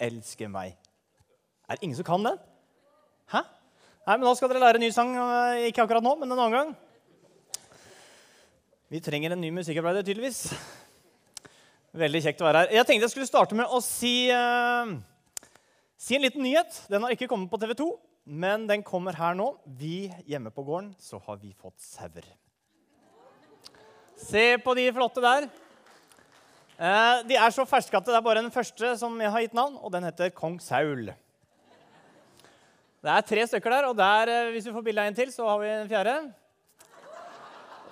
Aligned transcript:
elsker 0.00 0.48
meg. 0.52 0.76
Er 1.68 1.76
det 1.78 1.84
ingen 1.86 1.96
som 1.98 2.06
kan 2.08 2.24
den? 2.24 2.38
Hæ? 3.30 3.42
Nei, 4.06 4.16
men 4.16 4.26
Da 4.26 4.34
skal 4.34 4.48
dere 4.50 4.62
lære 4.64 4.80
en 4.80 4.86
ny 4.86 4.90
sang. 4.90 5.12
eh, 5.14 5.68
Ikke 5.70 5.84
akkurat 5.84 6.02
nå, 6.02 6.16
men 6.18 6.30
en 6.32 6.38
annen 6.38 6.56
gang. 6.56 6.76
Vi 8.90 8.98
trenger 9.00 9.32
en 9.32 9.40
ny 9.40 9.50
musikkarbeider, 9.54 10.02
tydeligvis. 10.02 10.50
Veldig 11.94 12.22
kjekt 12.24 12.40
å 12.42 12.46
være 12.48 12.64
her. 12.64 12.72
Jeg 12.74 12.86
tenkte 12.86 13.06
jeg 13.06 13.10
skulle 13.14 13.26
starte 13.30 13.54
med 13.58 13.66
å 13.70 13.80
si, 13.82 14.30
eh, 14.30 14.96
si 15.98 16.16
en 16.16 16.22
liten 16.22 16.42
nyhet. 16.42 16.86
Den 16.90 17.02
har 17.02 17.10
ikke 17.14 17.28
kommet 17.28 17.50
på 17.50 17.60
TV 17.60 17.74
2, 17.74 17.88
men 18.26 18.66
den 18.66 18.82
kommer 18.82 19.14
her 19.14 19.34
nå. 19.34 19.56
Vi 19.66 20.08
hjemme 20.26 20.50
på 20.50 20.64
gården 20.66 20.94
så 20.98 21.20
har 21.22 21.36
vi 21.36 21.52
fått 21.52 21.78
sauer. 21.78 22.24
Se 24.16 24.56
på 24.58 24.74
de 24.76 24.90
flotte 24.92 25.22
der. 25.22 25.48
Eh, 26.80 27.18
de 27.28 27.36
er 27.36 27.52
så 27.52 27.66
ferske 27.68 27.92
at 27.98 28.06
det 28.08 28.14
er 28.16 28.22
bare 28.24 28.40
den 28.40 28.52
første 28.52 28.94
som 28.96 29.18
jeg 29.20 29.28
har 29.28 29.42
gitt 29.44 29.56
navn, 29.56 29.74
og 29.84 29.92
den 29.92 30.06
heter 30.06 30.30
Kong 30.32 30.54
Saul. 30.64 31.10
Det 33.00 33.10
er 33.12 33.26
tre 33.28 33.44
stykker 33.50 33.74
der, 33.74 33.88
og 33.90 33.98
der, 33.98 34.32
eh, 34.32 34.48
hvis 34.54 34.64
vi 34.64 34.72
får 34.72 34.86
bilde 34.86 35.02
av 35.02 35.10
en 35.10 35.18
til, 35.18 35.28
så 35.28 35.44
har 35.44 35.60
vi 35.60 35.68
en 35.68 35.90
fjerde. 35.90 36.14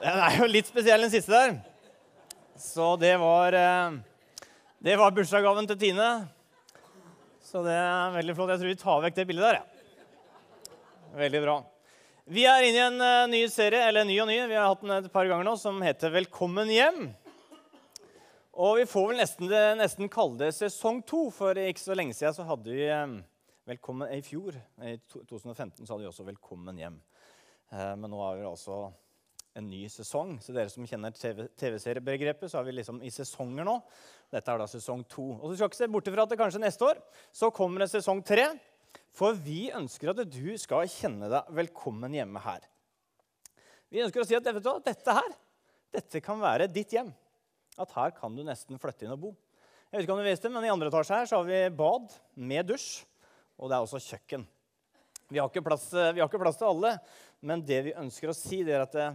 Den 0.00 0.22
er 0.24 0.38
jo 0.40 0.48
litt 0.48 0.72
spesiell, 0.72 1.04
den 1.04 1.12
siste 1.12 1.36
der. 1.36 1.58
Så 2.56 2.96
det 2.96 3.12
var 3.20 3.52
eh, 3.52 4.00
Det 4.80 4.96
var 4.96 5.12
bursdagsgaven 5.12 5.68
til 5.68 5.78
Tine. 5.84 6.08
Så 7.44 7.60
det 7.66 7.76
er 7.76 8.16
veldig 8.16 8.34
flott. 8.36 8.54
Jeg 8.54 8.60
tror 8.62 8.72
vi 8.72 8.82
tar 8.86 9.04
vekk 9.04 9.14
det 9.16 9.28
bildet 9.28 9.48
der. 9.50 9.60
Ja. 9.60 10.74
Veldig 11.18 11.44
bra. 11.44 11.60
Vi 12.24 12.44
er 12.48 12.64
inne 12.64 12.78
i 12.78 12.88
en 12.88 13.30
ny 13.36 13.46
serie, 13.52 13.84
eller 13.88 14.08
ny 14.08 14.20
og 14.22 14.28
ny, 14.32 14.40
vi 14.48 14.56
har 14.56 14.70
hatt 14.70 14.80
den 14.80 14.96
et 14.96 15.12
par 15.12 15.28
ganger 15.28 15.44
nå, 15.44 15.58
som 15.60 15.76
heter 15.82 16.14
Velkommen 16.14 16.72
hjem. 16.72 17.10
Og 18.58 18.80
vi 18.80 18.88
får 18.90 19.04
vel 19.06 19.20
nesten, 19.20 19.52
nesten 19.78 20.08
kalle 20.10 20.34
det 20.40 20.48
sesong 20.56 20.96
to, 21.06 21.28
for 21.30 21.54
ikke 21.62 21.78
så 21.78 21.94
lenge 21.94 22.14
siden 22.18 22.34
så 22.34 22.46
hadde 22.48 22.72
vi 22.74 22.88
eh, 22.90 23.12
Velkommen 23.68 24.10
i 24.10 24.22
fjor. 24.24 24.56
I 24.82 24.96
2015 25.12 25.84
så 25.84 25.92
hadde 25.92 26.02
vi 26.02 26.08
også 26.08 26.26
Velkommen 26.26 26.80
hjem. 26.80 26.96
Eh, 27.70 27.92
Men 27.94 28.10
nå 28.10 28.18
er 28.24 28.40
vi 28.40 28.48
altså 28.48 28.80
en 29.54 29.68
ny 29.70 29.84
sesong. 29.92 30.32
Så 30.42 30.56
dere 30.56 30.72
som 30.72 30.88
kjenner 30.90 31.14
TV 31.14 31.44
TV-seriebegrepet, 31.60 32.50
så 32.50 32.58
er 32.58 32.66
vi 32.66 32.74
liksom 32.80 32.98
i 33.06 33.12
sesonger 33.14 33.68
nå. 33.68 33.76
Dette 34.34 34.50
er 34.50 34.64
da 34.64 34.66
sesong 34.74 35.06
to. 35.06 35.28
Og 35.36 35.52
så 35.52 35.60
skal 35.60 35.70
ikke 35.70 35.80
se 35.84 35.90
bort 35.94 36.10
ifra 36.10 36.26
at 36.26 36.34
det 36.34 36.40
kanskje 36.42 36.64
neste 36.64 36.88
år 36.88 36.98
så 37.30 37.52
kommer 37.54 37.84
det 37.86 37.90
sesong 37.94 38.24
tre. 38.26 38.48
For 39.14 39.38
vi 39.38 39.68
ønsker 39.70 40.16
at 40.16 40.24
du 40.26 40.50
skal 40.58 40.90
kjenne 40.90 41.30
deg 41.30 41.54
velkommen 41.62 42.18
hjemme 42.18 42.42
her. 42.42 42.66
Vi 43.86 44.02
ønsker 44.02 44.26
å 44.26 44.26
si 44.26 44.34
at 44.34 44.50
vet 44.50 44.66
du 44.66 44.74
dette 44.90 45.18
her 45.22 45.30
dette 45.94 46.26
kan 46.26 46.42
være 46.42 46.66
ditt 46.66 46.98
hjem. 46.98 47.14
At 47.78 47.94
her 47.94 48.12
kan 48.16 48.34
du 48.34 48.42
nesten 48.46 48.80
flytte 48.80 49.06
inn 49.06 49.14
og 49.14 49.22
bo. 49.22 49.32
Jeg 49.88 50.00
vet 50.00 50.04
ikke 50.04 50.16
om 50.16 50.20
du 50.20 50.28
det, 50.28 50.50
men 50.52 50.66
I 50.66 50.72
andre 50.72 50.90
etasje 50.90 51.16
her 51.16 51.28
så 51.30 51.38
har 51.38 51.46
vi 51.48 51.60
bad 51.78 52.12
med 52.36 52.68
dusj, 52.68 53.06
og 53.56 53.70
det 53.70 53.76
er 53.76 53.86
også 53.86 54.02
kjøkken. 54.04 54.44
Vi 55.28 55.40
har 55.40 55.48
ikke 55.48 55.64
plass, 55.64 55.86
vi 55.92 56.20
har 56.20 56.28
ikke 56.28 56.40
plass 56.42 56.60
til 56.60 56.68
alle, 56.68 56.92
men 57.40 57.64
det 57.64 57.78
vi 57.86 57.96
ønsker 57.96 58.32
å 58.32 58.36
si, 58.36 58.60
det 58.66 58.74
er 58.76 58.84
at 58.84 58.96
det, 58.96 59.08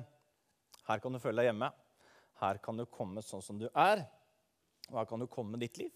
her 0.88 1.04
kan 1.04 1.14
du 1.14 1.22
føle 1.22 1.42
deg 1.42 1.52
hjemme. 1.52 1.70
Her 2.42 2.60
kan 2.64 2.80
du 2.80 2.88
komme 2.90 3.22
sånn 3.24 3.44
som 3.46 3.60
du 3.62 3.68
er, 3.70 4.04
og 4.90 4.98
her 5.00 5.08
kan 5.10 5.22
du 5.22 5.30
komme 5.32 5.54
med 5.54 5.64
ditt 5.64 5.78
liv. 5.84 5.94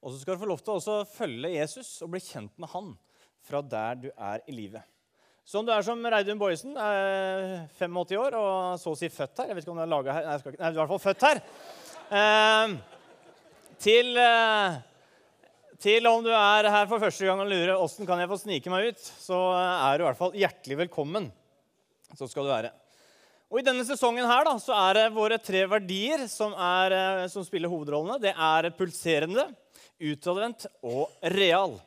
Og 0.00 0.12
så 0.12 0.20
skal 0.20 0.36
du 0.36 0.42
få 0.44 0.48
lov 0.48 0.62
til 0.64 0.76
å 0.78 1.00
følge 1.08 1.52
Jesus 1.52 1.98
og 2.04 2.12
bli 2.14 2.22
kjent 2.24 2.54
med 2.60 2.70
han 2.72 2.94
fra 3.44 3.60
der 3.64 3.98
du 4.04 4.08
er 4.12 4.44
i 4.48 4.54
livet. 4.54 4.84
Så 5.46 5.60
om 5.60 5.66
du 5.66 5.72
er 5.74 5.82
som 5.82 6.02
Reidun 6.04 6.38
Boyesen, 6.40 6.76
er 6.76 7.66
85 7.78 8.18
år 8.20 8.36
og 8.38 8.80
så 8.80 8.92
å 8.92 8.98
si 8.98 9.08
født 9.10 9.42
her 9.42 9.50
Jeg 9.50 9.56
vet 9.58 9.64
ikke 9.64 9.72
om 9.74 9.80
du 9.80 9.84
er 9.84 9.90
laga 9.90 10.14
her. 10.14 10.28
Nei, 10.28 10.36
ikke, 10.38 10.52
nei, 10.60 10.70
du 10.70 10.70
er 10.70 10.78
i 10.78 10.80
hvert 10.82 10.92
fall 10.92 11.04
født 11.06 11.26
her. 11.26 11.40
Eh, 12.20 12.74
til, 13.80 14.10
eh, 14.20 14.76
til 15.80 16.10
om 16.10 16.22
du 16.26 16.30
er 16.34 16.70
her 16.70 16.86
for 16.90 17.02
første 17.02 17.26
gang 17.26 17.40
og 17.42 17.50
lurer 17.50 17.74
åssen 17.78 18.08
kan 18.08 18.20
jeg 18.20 18.30
få 18.30 18.40
snike 18.42 18.72
meg 18.72 18.92
ut, 18.92 19.10
så 19.24 19.40
er 19.56 19.96
du 19.96 20.04
i 20.04 20.08
hvert 20.10 20.20
fall 20.20 20.36
hjertelig 20.36 20.80
velkommen. 20.84 21.30
Så 22.18 22.28
skal 22.30 22.46
du 22.46 22.52
være. 22.52 22.72
Og 23.50 23.58
I 23.58 23.66
denne 23.66 23.82
sesongen 23.82 24.28
her 24.30 24.46
da, 24.46 24.54
så 24.62 24.74
er 24.78 24.98
det 25.00 25.06
våre 25.16 25.40
tre 25.42 25.64
verdier 25.66 26.28
som, 26.30 26.52
er, 26.54 26.94
eh, 26.94 27.28
som 27.32 27.42
spiller 27.42 27.72
hovedrollene. 27.72 28.20
Det 28.22 28.36
er 28.36 28.70
pulserende, 28.78 29.48
utadvendt 29.98 30.68
og 30.86 31.08
real. 31.34 31.80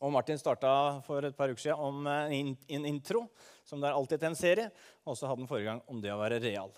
Og 0.00 0.12
Martin 0.14 0.38
starta 0.40 0.72
for 1.04 1.24
et 1.28 1.36
par 1.36 1.50
uker 1.52 1.60
siden 1.60 1.80
om 1.84 2.06
eh, 2.08 2.32
en 2.38 2.54
in 2.72 2.86
intro, 2.88 3.26
som 3.68 3.82
det 3.82 3.90
er 3.90 3.96
alltid 3.98 4.22
til 4.22 4.30
en 4.30 4.38
serie. 4.38 4.70
Og 5.04 5.18
så 5.18 5.28
hadde 5.28 5.44
han 5.44 5.50
forrige 5.50 5.68
gang 5.68 5.82
om 5.92 6.00
det 6.00 6.12
å 6.14 6.20
være 6.20 6.40
real. 6.40 6.72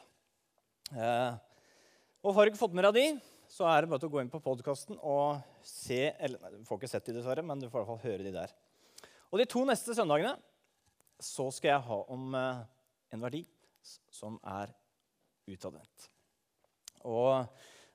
Eh, 0.91 1.37
og 2.22 2.34
Har 2.34 2.44
du 2.44 2.53
ikke 2.53 2.65
fått 2.65 2.75
med 2.75 2.88
deg 2.88 2.99
de, 2.99 3.06
så 3.53 3.69
er 3.71 3.83
det 3.84 3.93
bare 3.93 4.03
til 4.03 4.10
å 4.10 4.15
gå 4.16 4.22
inn 4.25 4.33
på 4.33 4.43
podkasten 4.43 4.99
og 4.99 5.43
se 5.66 6.00
eller, 6.19 6.41
nei, 6.43 6.59
Du 6.59 6.66
får 6.66 6.81
ikke 6.81 6.91
sett 6.91 7.06
de, 7.06 7.16
dessverre, 7.19 7.44
men 7.47 7.62
du 7.62 7.69
får 7.69 7.83
i 7.83 7.84
hvert 7.84 7.93
fall 7.93 8.10
høre 8.10 8.27
de 8.27 8.34
der. 8.34 8.55
Og 9.31 9.39
De 9.39 9.47
to 9.54 9.62
neste 9.69 9.94
søndagene 9.97 10.34
så 11.22 11.47
skal 11.54 11.77
jeg 11.77 11.87
ha 11.87 11.99
om 12.10 12.34
eh, 12.34 12.65
en 13.15 13.22
verdi 13.22 13.44
som 14.10 14.39
er 14.43 14.75
utadvendt. 15.47 16.09
Og 17.06 17.47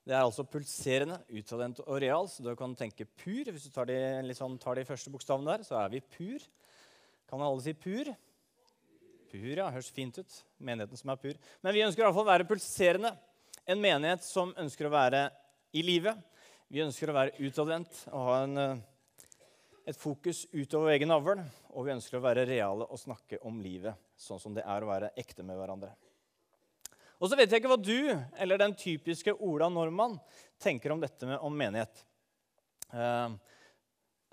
det 0.08 0.16
er 0.16 0.24
altså 0.24 0.46
pulserende, 0.48 1.18
utadvendt 1.36 1.82
og 1.84 1.98
real, 2.00 2.30
så 2.32 2.44
du 2.44 2.54
kan 2.56 2.72
tenke 2.80 3.04
pur. 3.20 3.50
Hvis 3.52 3.66
du 3.68 3.74
tar 3.76 3.90
de, 3.90 3.98
sånn, 4.38 4.56
tar 4.62 4.80
de 4.80 4.86
første 4.88 5.12
bokstavene 5.12 5.50
der, 5.50 5.66
så 5.68 5.76
er 5.82 5.92
vi 5.92 6.00
pur. 6.00 6.46
Kan 7.28 7.44
alle 7.44 7.60
si 7.66 7.74
pur? 7.76 8.14
Pur, 9.28 9.52
ja. 9.52 9.68
Høres 9.68 9.92
fint 9.92 10.16
ut. 10.16 10.38
Menigheten 10.64 11.02
som 11.02 11.12
er 11.12 11.20
pur. 11.20 11.36
Men 11.60 11.76
vi 11.76 11.84
ønsker 11.84 12.06
i 12.06 12.08
hvert 12.08 12.16
fall 12.16 12.24
å 12.24 12.32
være 12.32 12.48
pulserende. 12.48 13.12
En 13.68 13.84
menighet 13.84 14.24
som 14.24 14.56
ønsker 14.56 14.88
å 14.88 14.94
være 14.96 15.26
i 15.76 15.84
live. 15.84 16.16
Vi 16.72 16.86
ønsker 16.86 17.12
å 17.12 17.20
være 17.20 17.36
utadvendt 17.44 18.06
og 18.14 18.28
ha 18.30 18.42
en, 18.46 18.58
eh, 18.64 19.30
et 19.92 20.00
fokus 20.00 20.46
utover 20.56 20.96
egen 20.96 21.12
navl. 21.12 21.44
Og 21.76 21.84
vi 21.84 21.98
ønsker 21.98 22.16
å 22.16 22.24
være 22.24 22.48
reale 22.48 22.88
og 22.88 23.04
snakke 23.04 23.44
om 23.44 23.60
livet 23.60 24.00
sånn 24.16 24.40
som 24.40 24.56
det 24.56 24.64
er 24.64 24.88
å 24.88 24.94
være 24.96 25.12
ekte 25.20 25.44
med 25.44 25.60
hverandre. 25.60 25.92
Og 27.18 27.32
så 27.32 27.38
vet 27.38 27.50
jeg 27.50 27.62
ikke 27.64 27.72
hva 27.72 27.80
du 27.82 27.98
eller 28.38 28.62
den 28.62 28.76
typiske 28.78 29.34
Ola 29.42 29.70
Normann 29.74 30.20
tenker 30.62 30.94
om 30.94 31.02
dette 31.02 31.30
med 31.30 31.42
om 31.42 31.56
menighet. 31.58 32.04
Eh, 32.94 33.30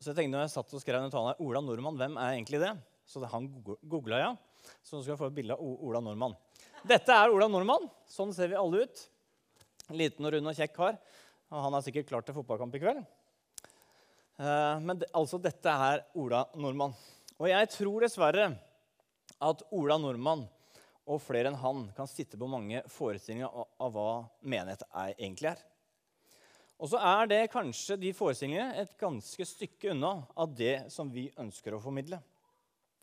så 0.01 0.11
jeg 0.11 0.19
tenkte 0.19 0.35
når 0.37 0.45
jeg 0.45 0.53
satt 0.53 0.75
og 0.77 0.83
skrev 0.83 1.01
den 1.01 1.13
talen 1.13 1.33
her, 1.33 1.41
Ola 1.41 1.63
Nordmann, 1.65 1.97
hvem 1.97 2.19
er 2.21 2.35
egentlig 2.35 2.61
det? 2.61 2.75
Så 3.09 3.23
han 3.33 3.49
googla 3.89 4.21
jeg. 4.21 4.37
Så 4.85 4.97
nå 4.97 5.03
skal 5.05 5.15
jeg 5.15 5.21
få 5.21 5.31
et 5.31 5.37
bilde 5.39 5.57
av 5.57 5.85
Ola 5.89 6.01
Nordmann. 6.05 6.37
Dette 6.85 7.17
er 7.17 7.33
Ola 7.33 7.49
Nordmann. 7.49 7.87
Sånn 8.09 8.33
ser 8.37 8.51
vi 8.53 8.59
alle 8.61 8.85
ut. 8.85 9.03
Liten 9.97 10.25
og 10.29 10.35
rund 10.35 10.51
og 10.53 10.57
kjekk 10.57 10.75
kar. 10.77 10.99
Og 11.53 11.65
han 11.67 11.77
er 11.77 11.85
sikkert 11.85 12.09
klar 12.11 12.25
til 12.25 12.37
fotballkamp 12.37 12.77
i 12.77 12.83
kveld. 12.83 13.01
Eh, 14.41 14.77
Men 14.85 15.01
altså, 15.13 15.41
dette 15.41 15.73
er 15.89 16.05
Ola 16.21 16.45
Nordmann. 16.57 16.97
Og 17.41 17.49
jeg 17.49 17.71
tror 17.73 18.05
dessverre 18.05 18.51
at 19.45 19.65
Ola 19.73 19.97
Nordmann 20.01 20.45
og 21.05 21.21
flere 21.21 21.51
enn 21.51 21.61
han 21.61 21.87
kan 21.97 22.09
sitte 22.09 22.39
på 22.41 22.49
mange 22.49 22.81
forestillinger 22.93 23.51
av, 23.53 23.91
hva 23.93 24.25
menighet 24.41 24.85
er, 24.89 25.13
egentlig 25.19 25.51
er. 25.53 25.63
Og 26.81 26.91
så 26.91 26.99
er 26.99 27.29
det 27.31 27.43
kanskje 27.53 27.99
de 28.01 28.13
forestillingene 28.17 28.81
et 28.83 28.97
ganske 29.01 29.47
stykke 29.47 29.93
unna 29.93 30.17
av 30.35 30.57
det 30.57 30.89
som 30.93 31.13
vi 31.13 31.29
ønsker 31.41 31.77
å 31.77 31.83
formidle. 31.83 32.19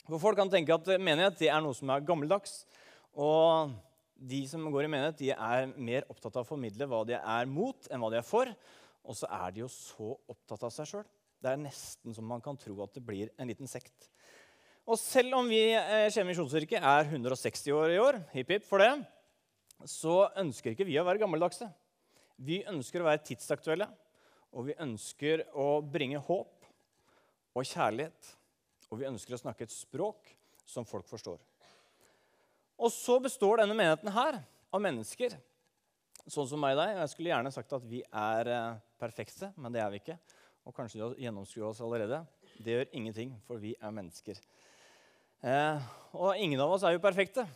For 0.07 0.19
Folk 0.19 0.39
kan 0.41 0.51
tenke 0.51 0.75
at 0.75 0.89
menighet 0.99 1.39
det 1.39 1.51
er 1.53 1.61
noe 1.63 1.77
som 1.77 1.93
er 1.93 2.03
gammeldags. 2.05 2.65
Og 3.15 3.71
de 4.21 4.41
som 4.49 4.65
går 4.73 4.85
i 4.85 4.91
menighet, 4.91 5.21
de 5.21 5.31
er 5.33 5.71
mer 5.77 6.05
opptatt 6.11 6.35
av 6.35 6.45
å 6.45 6.51
formidle 6.51 6.87
hva 6.89 7.03
de 7.07 7.17
er 7.17 7.49
mot, 7.49 7.87
enn 7.89 8.01
hva 8.03 8.11
de 8.13 8.19
er 8.19 8.27
for. 8.27 8.51
Og 9.07 9.17
så 9.17 9.29
er 9.33 9.53
de 9.53 9.63
jo 9.63 9.71
så 9.71 10.13
opptatt 10.29 10.67
av 10.67 10.73
seg 10.73 10.89
sjøl. 10.89 11.07
Det 11.41 11.49
er 11.49 11.61
nesten 11.61 12.13
som 12.13 12.27
man 12.27 12.43
kan 12.43 12.59
tro 12.59 12.75
at 12.83 12.93
det 12.97 13.05
blir 13.05 13.31
en 13.37 13.49
liten 13.49 13.69
sekt. 13.69 14.10
Og 14.89 14.97
selv 14.97 15.37
om 15.37 15.49
vi 15.49 15.61
eh, 15.77 16.07
Skien 16.11 16.25
misjonskirke 16.27 16.79
er 16.81 17.09
160 17.09 17.75
år 17.77 17.93
i 17.93 17.99
år, 18.01 18.17
hipp 18.33 18.55
hipp 18.55 18.65
for 18.67 18.81
det, 18.81 18.91
så 19.87 20.25
ønsker 20.41 20.73
ikke 20.73 20.87
vi 20.87 20.97
å 20.99 21.05
være 21.05 21.21
gammeldagse. 21.21 21.69
Vi 22.41 22.63
ønsker 22.69 23.03
å 23.03 23.09
være 23.09 23.23
tidsaktuelle, 23.27 23.87
og 24.51 24.67
vi 24.67 24.77
ønsker 24.81 25.45
å 25.53 25.67
bringe 25.85 26.21
håp 26.25 26.65
og 27.53 27.67
kjærlighet. 27.67 28.33
Og 28.91 28.99
vi 28.99 29.07
ønsker 29.07 29.37
å 29.37 29.39
snakke 29.39 29.67
et 29.67 29.73
språk 29.73 30.33
som 30.67 30.87
folk 30.87 31.07
forstår. 31.07 31.39
Og 32.81 32.89
så 32.91 33.19
består 33.21 33.61
denne 33.61 33.77
menigheten 33.77 34.11
her 34.15 34.41
av 34.73 34.83
mennesker 34.83 35.37
sånn 36.29 36.49
som 36.49 36.61
meg 36.61 36.75
og 36.75 36.81
deg. 36.81 36.97
Jeg 36.99 37.13
skulle 37.13 37.31
gjerne 37.31 37.53
sagt 37.53 37.77
at 37.77 37.85
vi 37.87 38.01
er 38.05 38.49
eh, 38.51 38.81
perfekte, 39.01 39.51
men 39.57 39.73
det 39.73 39.81
er 39.83 39.93
vi 39.93 40.01
ikke. 40.01 40.17
Og 40.67 40.75
kanskje 40.75 40.99
du 40.99 41.05
har 41.05 41.15
gjennomskuet 41.25 41.67
oss 41.69 41.81
allerede. 41.85 42.21
Det 42.61 42.75
gjør 42.75 42.91
ingenting, 42.97 43.33
for 43.47 43.61
vi 43.61 43.73
er 43.79 43.95
mennesker. 43.95 44.41
Eh, 45.41 45.85
og 46.13 46.37
ingen 46.37 46.61
av 46.61 46.69
oss 46.75 46.83
er 46.85 46.93
jo 46.93 47.01
perfekte, 47.01 47.47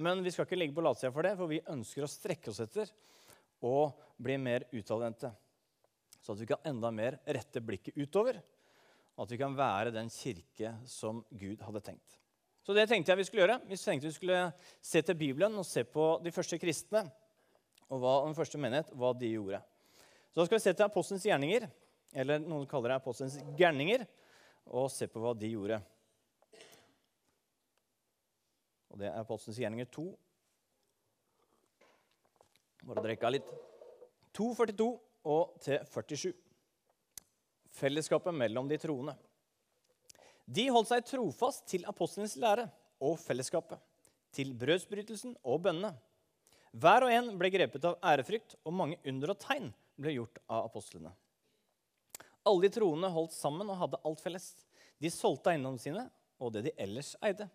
men 0.00 0.20
vi 0.24 0.32
skal 0.32 0.44
ikke 0.44 0.58
ligge 0.60 0.76
på 0.76 0.84
latsida 0.84 1.12
for 1.14 1.24
det, 1.24 1.32
for 1.38 1.48
vi 1.48 1.62
ønsker 1.72 2.04
å 2.04 2.10
strekke 2.10 2.52
oss 2.52 2.60
etter 2.60 2.90
og 3.64 3.96
bli 4.20 4.36
mer 4.40 4.66
utadvendte. 4.72 5.30
Så 6.20 6.34
at 6.34 6.42
vi 6.42 6.48
kan 6.50 6.60
enda 6.68 6.90
mer 6.92 7.16
rette 7.24 7.62
blikket 7.64 7.96
utover. 7.96 8.40
og 9.16 9.24
At 9.24 9.32
vi 9.32 9.38
kan 9.40 9.56
være 9.56 9.92
den 9.94 10.10
kirke 10.12 10.74
som 10.88 11.22
Gud 11.30 11.62
hadde 11.64 11.80
tenkt. 11.84 12.18
Så 12.60 12.76
det 12.76 12.86
tenkte 12.90 13.12
jeg 13.12 13.20
vi 13.22 13.24
skulle 13.24 13.46
gjøre. 13.46 13.60
Vi 13.68 13.78
tenkte 13.80 14.10
vi 14.10 14.16
skulle 14.18 14.40
se 14.84 15.00
til 15.02 15.16
Bibelen 15.16 15.56
og 15.56 15.66
se 15.66 15.84
på 15.88 16.10
de 16.24 16.32
første 16.34 16.58
kristne 16.60 17.06
og 17.90 18.02
hva, 18.02 18.12
den 18.26 18.36
første 18.36 18.60
menighet, 18.60 18.92
hva 18.94 19.14
de 19.16 19.32
gjorde. 19.32 19.62
Så 20.30 20.42
da 20.42 20.46
skal 20.46 20.58
vi 20.58 20.62
se 20.62 20.74
til 20.76 20.86
Apostelens 20.86 21.24
gjerninger, 21.26 21.64
eller 22.20 22.44
noen 22.44 22.68
kaller 22.70 22.92
det 22.92 23.00
apostelens 23.00 23.40
gærninger, 23.58 24.04
og 24.70 24.86
se 24.92 25.08
på 25.10 25.22
hva 25.22 25.32
de 25.34 25.50
gjorde. 25.50 25.80
Og 28.90 29.00
det 29.00 29.08
er 29.10 29.20
apostelens 29.20 29.60
gjerninger 29.62 29.88
2. 29.94 30.06
Bare 32.88 33.04
drikke 33.04 33.32
litt. 33.32 33.50
2.42 34.36 34.86
og 35.30 35.56
til 35.62 35.82
47. 35.86 36.30
Fellesskapet 37.80 38.34
mellom 38.34 38.68
de 38.70 38.78
troende. 38.80 39.14
De 40.50 40.66
holdt 40.74 40.90
seg 40.90 41.06
trofast 41.06 41.66
til 41.70 41.84
apostlenes 41.86 42.34
lære 42.40 42.66
og 43.06 43.18
fellesskapet, 43.22 43.78
til 44.34 44.50
brødsbrytelsen 44.58 45.36
og 45.46 45.60
bønnene. 45.66 45.92
Hver 46.70 47.06
og 47.06 47.12
en 47.14 47.30
ble 47.38 47.50
grepet 47.54 47.86
av 47.86 47.98
ærefrykt, 48.06 48.56
og 48.66 48.74
mange 48.74 48.98
under 49.06 49.32
og 49.32 49.38
tegn 49.42 49.70
ble 50.00 50.14
gjort 50.16 50.40
av 50.48 50.68
apostlene. 50.68 51.12
Alle 52.46 52.66
de 52.66 52.72
troende 52.74 53.10
holdt 53.12 53.34
sammen 53.36 53.68
og 53.70 53.78
hadde 53.78 54.00
alt 54.06 54.22
felles. 54.22 54.52
De 55.00 55.10
solgte 55.12 55.52
eiendommene 55.52 55.82
sine 55.82 56.06
og 56.40 56.54
det 56.54 56.64
de 56.68 56.74
ellers 56.80 57.12
eide, 57.26 57.46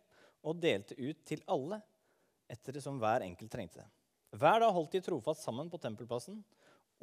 og 0.46 0.62
delte 0.62 0.98
ut 1.00 1.24
til 1.26 1.42
alle 1.52 1.82
etter 2.52 2.78
det 2.78 2.84
som 2.86 3.00
hver 3.02 3.26
enkelt 3.26 3.52
trengte. 3.52 3.86
Hver 4.36 4.62
dag 4.62 4.74
holdt 4.76 4.94
de 4.94 5.02
trofast 5.06 5.46
sammen 5.46 5.70
på 5.72 5.80
tempelplassen, 5.82 6.42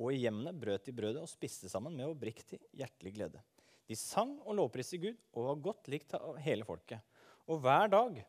og 0.00 0.12
i 0.12 0.22
hjemmene 0.22 0.54
brøt 0.56 0.86
de 0.86 0.94
brødet 0.96 1.20
og 1.20 1.30
spiste 1.30 1.68
sammen 1.68 1.96
med 1.96 2.08
oppriktig 2.08 2.60
hjertelig 2.78 3.12
glede. 3.16 3.42
De 3.88 3.96
sang 3.98 4.36
og 4.46 4.56
lovpriste 4.56 5.00
Gud 5.02 5.18
og 5.34 5.48
var 5.48 5.64
godt 5.66 5.90
likt 5.92 6.14
av 6.16 6.38
hele 6.40 6.64
folket. 6.64 7.02
Og 7.50 7.60
hver 7.64 7.90
dag 7.92 8.22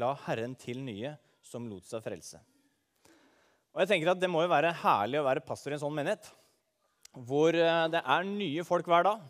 la 0.00 0.12
Herren 0.24 0.56
til 0.58 0.80
nye 0.82 1.12
som 1.44 1.68
lot 1.70 1.86
seg 1.86 2.02
frelse. 2.02 2.40
Og 3.76 3.82
jeg 3.82 3.90
tenker 3.92 4.10
at 4.10 4.20
Det 4.20 4.30
må 4.32 4.40
jo 4.42 4.50
være 4.50 4.72
herlig 4.80 5.20
å 5.20 5.26
være 5.26 5.44
pastor 5.44 5.74
i 5.74 5.76
en 5.76 5.82
sånn 5.82 5.94
menighet. 5.94 6.30
Hvor 7.12 7.54
eh, 7.54 7.86
det 7.92 8.00
er 8.00 8.28
nye 8.28 8.64
folk 8.66 8.88
hver 8.88 9.04
dag, 9.06 9.22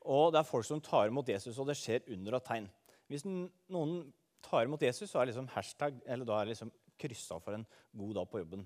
og 0.00 0.30
det 0.32 0.40
er 0.40 0.48
folk 0.48 0.66
som 0.66 0.80
tar 0.82 1.10
imot 1.10 1.28
Jesus, 1.28 1.58
og 1.58 1.68
det 1.68 1.76
skjer 1.78 2.06
under 2.14 2.38
og 2.38 2.44
tegn. 2.46 2.70
Hvis 3.10 3.26
noen 3.26 4.00
tar 4.44 4.66
imot 4.66 4.82
Jesus, 4.84 5.10
så 5.10 5.20
er 5.20 5.30
liksom 5.30 5.48
hashtag, 5.54 5.98
eller 6.06 6.28
da 6.28 6.38
er 6.40 6.50
liksom 6.52 6.72
kryssa 7.00 7.38
for 7.40 7.56
en 7.56 7.66
god 7.96 8.16
dag 8.20 8.30
på 8.30 8.42
jobben. 8.42 8.64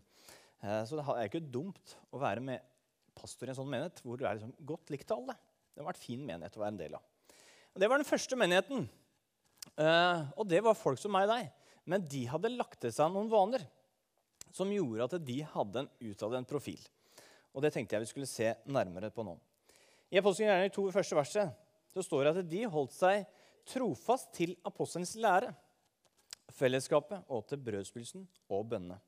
Eh, 0.62 0.82
så 0.88 0.98
det 0.98 1.04
er 1.06 1.28
ikke 1.28 1.44
dumt 1.44 1.96
å 2.14 2.20
være 2.22 2.42
med 2.44 2.64
pastor 3.14 3.48
i 3.48 3.52
en 3.52 3.58
sånn 3.60 3.70
menighet 3.70 4.02
hvor 4.02 4.18
du 4.18 4.24
er 4.26 4.38
liksom 4.38 4.54
godt 4.66 4.90
likt 4.94 5.12
av 5.14 5.22
alle. 5.22 5.36
Det 5.74 5.82
har 5.82 5.90
vært 5.90 6.02
fin 6.02 6.22
menighet 6.22 6.56
å 6.58 6.62
være 6.62 6.74
en 6.74 6.80
del 6.80 6.96
av. 6.98 7.04
Og 7.74 7.82
det 7.82 7.90
var 7.90 8.00
den 8.00 8.08
første 8.08 8.38
menigheten. 8.38 8.88
Eh, 9.74 10.26
og 10.38 10.46
det 10.50 10.60
var 10.64 10.78
folk 10.78 11.00
som 11.00 11.14
meg 11.14 11.28
og 11.28 11.34
deg. 11.34 11.48
Men 11.90 12.04
de 12.08 12.22
hadde 12.30 12.52
lagt 12.54 12.80
til 12.82 12.94
seg 12.94 13.10
noen 13.12 13.30
vaner 13.32 13.64
som 14.54 14.70
gjorde 14.70 15.08
at 15.08 15.26
de 15.26 15.40
hadde 15.50 15.82
en 15.82 15.90
utadvendt 16.10 16.50
profil. 16.50 16.78
Og 17.54 17.62
Det 17.62 17.72
tenkte 17.74 17.96
jeg 17.96 18.04
vi 18.04 18.10
skulle 18.10 18.30
se 18.30 18.54
nærmere 18.66 19.10
på 19.14 19.24
nå. 19.26 19.34
I 20.10 20.18
Apostelens 20.20 20.50
gjerninger 20.50 20.74
2 20.74 20.84
første 20.94 21.18
verset 21.18 21.60
så 21.94 22.02
står 22.02 22.24
det 22.24 22.32
at 22.32 22.50
de 22.50 22.62
holdt 22.70 22.94
seg 22.94 23.24
trofast 23.66 24.32
til 24.36 24.54
apostelens 24.66 25.14
lære, 25.18 25.52
fellesskapet 26.52 27.24
og 27.32 27.46
til 27.48 27.62
brødspilsen 27.64 28.26
og 28.52 28.66
bønnene. 28.72 28.98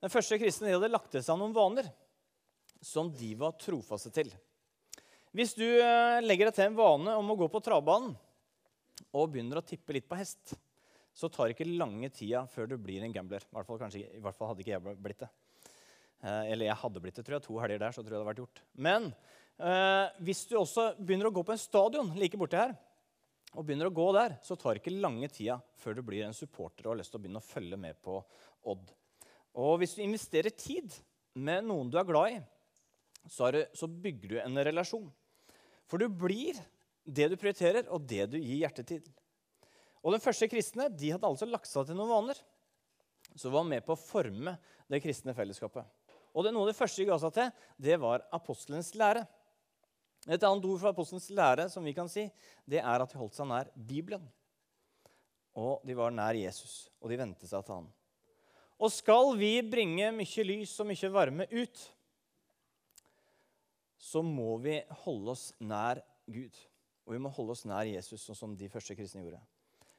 Den 0.00 0.12
første 0.12 0.38
kristne 0.40 0.72
hadde 0.72 0.88
lagt 0.88 1.10
til 1.12 1.24
seg 1.24 1.36
noen 1.36 1.54
vaner 1.56 1.90
som 2.80 3.10
de 3.12 3.34
var 3.36 3.58
trofaste 3.60 4.12
til. 4.14 4.30
Hvis 5.36 5.52
du 5.54 5.66
eh, 5.66 6.18
legger 6.24 6.48
deg 6.48 6.56
til 6.56 6.70
en 6.70 6.78
vane 6.78 7.14
om 7.20 7.28
å 7.30 7.36
gå 7.38 7.50
på 7.52 7.60
travbanen 7.62 8.16
og 9.10 9.30
begynner 9.30 9.60
å 9.60 9.66
tippe 9.66 9.94
litt 9.94 10.08
på 10.08 10.18
hest, 10.18 10.54
så 11.14 11.28
tar 11.28 11.48
det 11.48 11.56
ikke 11.56 11.76
lange 11.78 12.08
tida 12.14 12.46
før 12.50 12.70
du 12.70 12.76
blir 12.80 13.04
en 13.04 13.12
gambler. 13.14 13.44
I 13.44 13.54
hvert 13.54 13.68
fall, 13.68 13.78
kanskje, 13.82 14.06
i 14.16 14.22
hvert 14.22 14.38
fall 14.38 14.50
hadde 14.50 14.64
ikke 14.64 14.74
jeg 14.74 14.96
blitt 15.04 15.22
det. 15.22 15.30
Eh, 16.24 16.52
eller 16.52 16.70
jeg 16.70 16.80
hadde 16.82 17.02
blitt 17.04 17.20
det, 17.20 17.26
tror 17.26 17.36
jeg. 17.38 17.46
To 17.46 17.60
helger 17.62 17.82
der, 17.82 17.94
så 17.94 18.02
tror 18.02 18.08
jeg 18.08 18.16
det 18.16 18.20
hadde 18.20 18.30
vært 18.30 18.42
gjort. 18.42 18.62
Men 18.88 19.08
eh, 19.60 20.06
hvis 20.26 20.44
du 20.48 20.56
også 20.60 20.90
begynner 20.98 21.30
å 21.30 21.34
gå 21.36 21.44
på 21.46 21.54
en 21.54 21.62
stadion 21.62 22.12
like 22.18 22.40
borti 22.40 22.60
her, 22.60 22.74
og 23.56 23.66
begynner 23.66 23.90
å 23.90 23.94
gå 23.94 24.06
der, 24.14 24.36
så 24.46 24.54
tar 24.54 24.76
det 24.76 24.82
ikke 24.84 25.00
lange 25.02 25.28
tida 25.32 25.58
før 25.80 25.98
du 25.98 26.04
blir 26.06 26.22
en 26.26 26.36
supporter 26.36 26.86
og 26.86 26.94
har 26.94 27.00
lyst 27.00 27.12
til 27.14 27.18
å 27.18 27.22
begynne 27.24 27.42
å 27.42 27.46
følge 27.46 27.78
med 27.80 27.98
på 28.04 28.20
Odd. 28.70 28.92
Og 29.58 29.80
hvis 29.80 29.96
du 29.96 30.04
investerer 30.04 30.54
tid 30.54 30.94
med 31.34 31.66
noen 31.66 31.90
du 31.90 31.98
er 31.98 32.06
glad 32.06 32.36
i, 32.36 32.42
så, 33.26 33.50
det, 33.54 33.66
så 33.76 33.88
bygger 33.90 34.34
du 34.34 34.36
en 34.40 34.62
relasjon. 34.70 35.08
For 35.90 35.98
du 35.98 36.06
blir 36.08 36.58
det 37.04 37.30
du 37.32 37.36
prioriterer, 37.40 37.88
og 37.90 38.04
det 38.06 38.28
du 38.30 38.38
gir 38.38 38.62
hjertet 38.62 38.86
til. 38.92 39.02
Og 40.00 40.14
Den 40.14 40.22
første 40.22 40.48
kristne 40.48 40.88
de 40.92 41.12
hadde 41.12 41.28
altså 41.28 41.48
lagt 41.48 41.68
seg 41.68 41.88
til 41.88 41.98
noen 41.98 42.12
vaner 42.12 42.38
som 43.38 43.52
var 43.54 43.66
med 43.66 43.84
på 43.86 43.94
å 43.94 44.00
forme 44.00 44.56
det 44.90 45.02
kristne 45.04 45.34
fellesskapet. 45.36 45.84
Og 46.34 46.46
det 46.46 46.52
Noe 46.54 46.64
av 46.64 46.70
det 46.70 46.78
første 46.78 47.02
de 47.02 47.08
ga 47.10 47.18
seg 47.20 47.34
til, 47.34 47.50
det 47.82 47.98
var 48.00 48.24
apostelens 48.34 48.92
lære. 48.98 49.24
Et 50.28 50.42
annet 50.44 50.66
ord 50.68 50.80
for 50.82 50.90
apostelens 50.90 51.30
lære 51.32 51.68
som 51.72 51.86
vi 51.86 51.94
kan 51.96 52.10
si, 52.10 52.26
det 52.68 52.82
er 52.82 53.04
at 53.04 53.12
de 53.12 53.20
holdt 53.20 53.38
seg 53.38 53.48
nær 53.48 53.70
Bibelen. 53.74 54.26
Og 55.56 55.80
de 55.86 55.96
var 55.96 56.12
nær 56.14 56.36
Jesus, 56.36 56.90
og 57.00 57.10
de 57.10 57.18
vendte 57.18 57.48
seg 57.48 57.64
til 57.64 57.78
han. 57.78 57.88
Og 58.80 58.92
skal 58.92 59.34
vi 59.40 59.58
bringe 59.64 60.10
mye 60.16 60.44
lys 60.46 60.76
og 60.80 60.88
mye 60.88 61.12
varme 61.12 61.46
ut, 61.52 61.80
så 64.00 64.22
må 64.24 64.54
vi 64.64 64.78
holde 65.02 65.34
oss 65.34 65.50
nær 65.60 66.00
Gud. 66.30 66.54
Og 67.04 67.16
vi 67.16 67.20
må 67.20 67.32
holde 67.34 67.56
oss 67.56 67.66
nær 67.68 67.88
Jesus, 67.88 68.22
sånn 68.24 68.38
som 68.38 68.54
de 68.56 68.68
første 68.72 68.96
kristne 68.96 69.24
gjorde. 69.24 69.42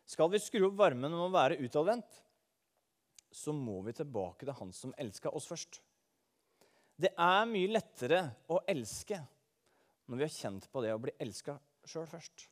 Skal 0.07 0.31
vi 0.33 0.41
skru 0.41 0.65
opp 0.67 0.79
varmen 0.79 1.13
og 1.13 1.33
være 1.33 1.59
utadvendt, 1.61 2.09
så 3.31 3.53
må 3.55 3.79
vi 3.85 3.93
tilbake 3.95 4.45
til 4.45 4.57
han 4.57 4.73
som 4.75 4.95
elska 4.99 5.31
oss 5.31 5.47
først. 5.47 5.79
Det 7.01 7.13
er 7.15 7.45
mye 7.49 7.69
lettere 7.71 8.23
å 8.51 8.59
elske 8.69 9.21
når 10.07 10.17
vi 10.17 10.25
har 10.27 10.33
kjent 10.35 10.67
på 10.71 10.83
det 10.83 10.93
å 10.95 11.01
bli 11.01 11.13
elska 11.21 11.57
sjøl 11.87 12.07
først. 12.09 12.47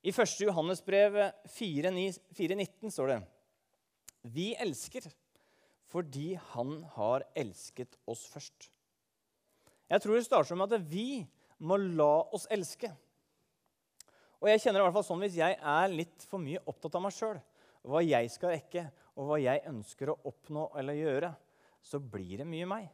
I 0.00 0.12
1. 0.14 0.36
Johannes 0.46 0.80
brev 0.84 1.18
4,19 1.52 2.88
står 2.88 3.12
det 3.12 3.18
Vi 4.32 4.52
elsker 4.56 5.10
fordi 5.90 6.34
Han 6.54 6.84
har 6.94 7.26
elsket 7.36 7.96
oss 8.08 8.22
først. 8.30 8.70
Jeg 9.90 10.02
tror 10.02 10.16
det 10.16 10.24
starter 10.24 10.56
med 10.56 10.72
at 10.72 10.86
vi 10.86 11.24
må 11.66 11.76
la 11.76 12.22
oss 12.32 12.46
elske. 12.54 12.92
Og 14.40 14.48
jeg 14.48 14.62
kjenner 14.62 14.80
i 14.80 14.86
hvert 14.86 14.96
fall 14.96 15.06
sånn 15.08 15.24
Hvis 15.24 15.40
jeg 15.40 15.58
er 15.58 15.92
litt 15.92 16.24
for 16.30 16.40
mye 16.42 16.62
opptatt 16.70 16.96
av 16.96 17.04
meg 17.04 17.16
sjøl, 17.16 17.40
hva 17.84 18.00
jeg 18.04 18.30
skal 18.32 18.54
rekke, 18.54 18.86
og 19.16 19.28
hva 19.28 19.40
jeg 19.40 19.64
ønsker 19.68 20.12
å 20.12 20.18
oppnå 20.30 20.68
eller 20.78 20.96
gjøre, 20.96 21.30
så 21.82 22.00
blir 22.00 22.40
det 22.40 22.48
mye 22.48 22.68
meg. 22.68 22.88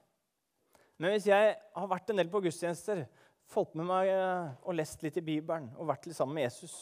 Men 0.97 1.13
hvis 1.13 1.29
jeg 1.29 1.55
har 1.55 1.89
vært 1.91 2.11
en 2.11 2.21
del 2.23 2.31
på 2.33 2.41
gudstjenester, 2.45 3.05
fått 3.51 3.77
med 3.79 3.89
meg 3.89 4.11
eh, 4.13 4.55
og 4.67 4.77
lest 4.77 5.03
litt 5.05 5.19
i 5.21 5.25
Bibelen 5.25 5.69
og 5.77 5.91
vært 5.91 6.09
litt 6.09 6.19
sammen 6.19 6.39
med 6.39 6.49
Jesus, 6.49 6.75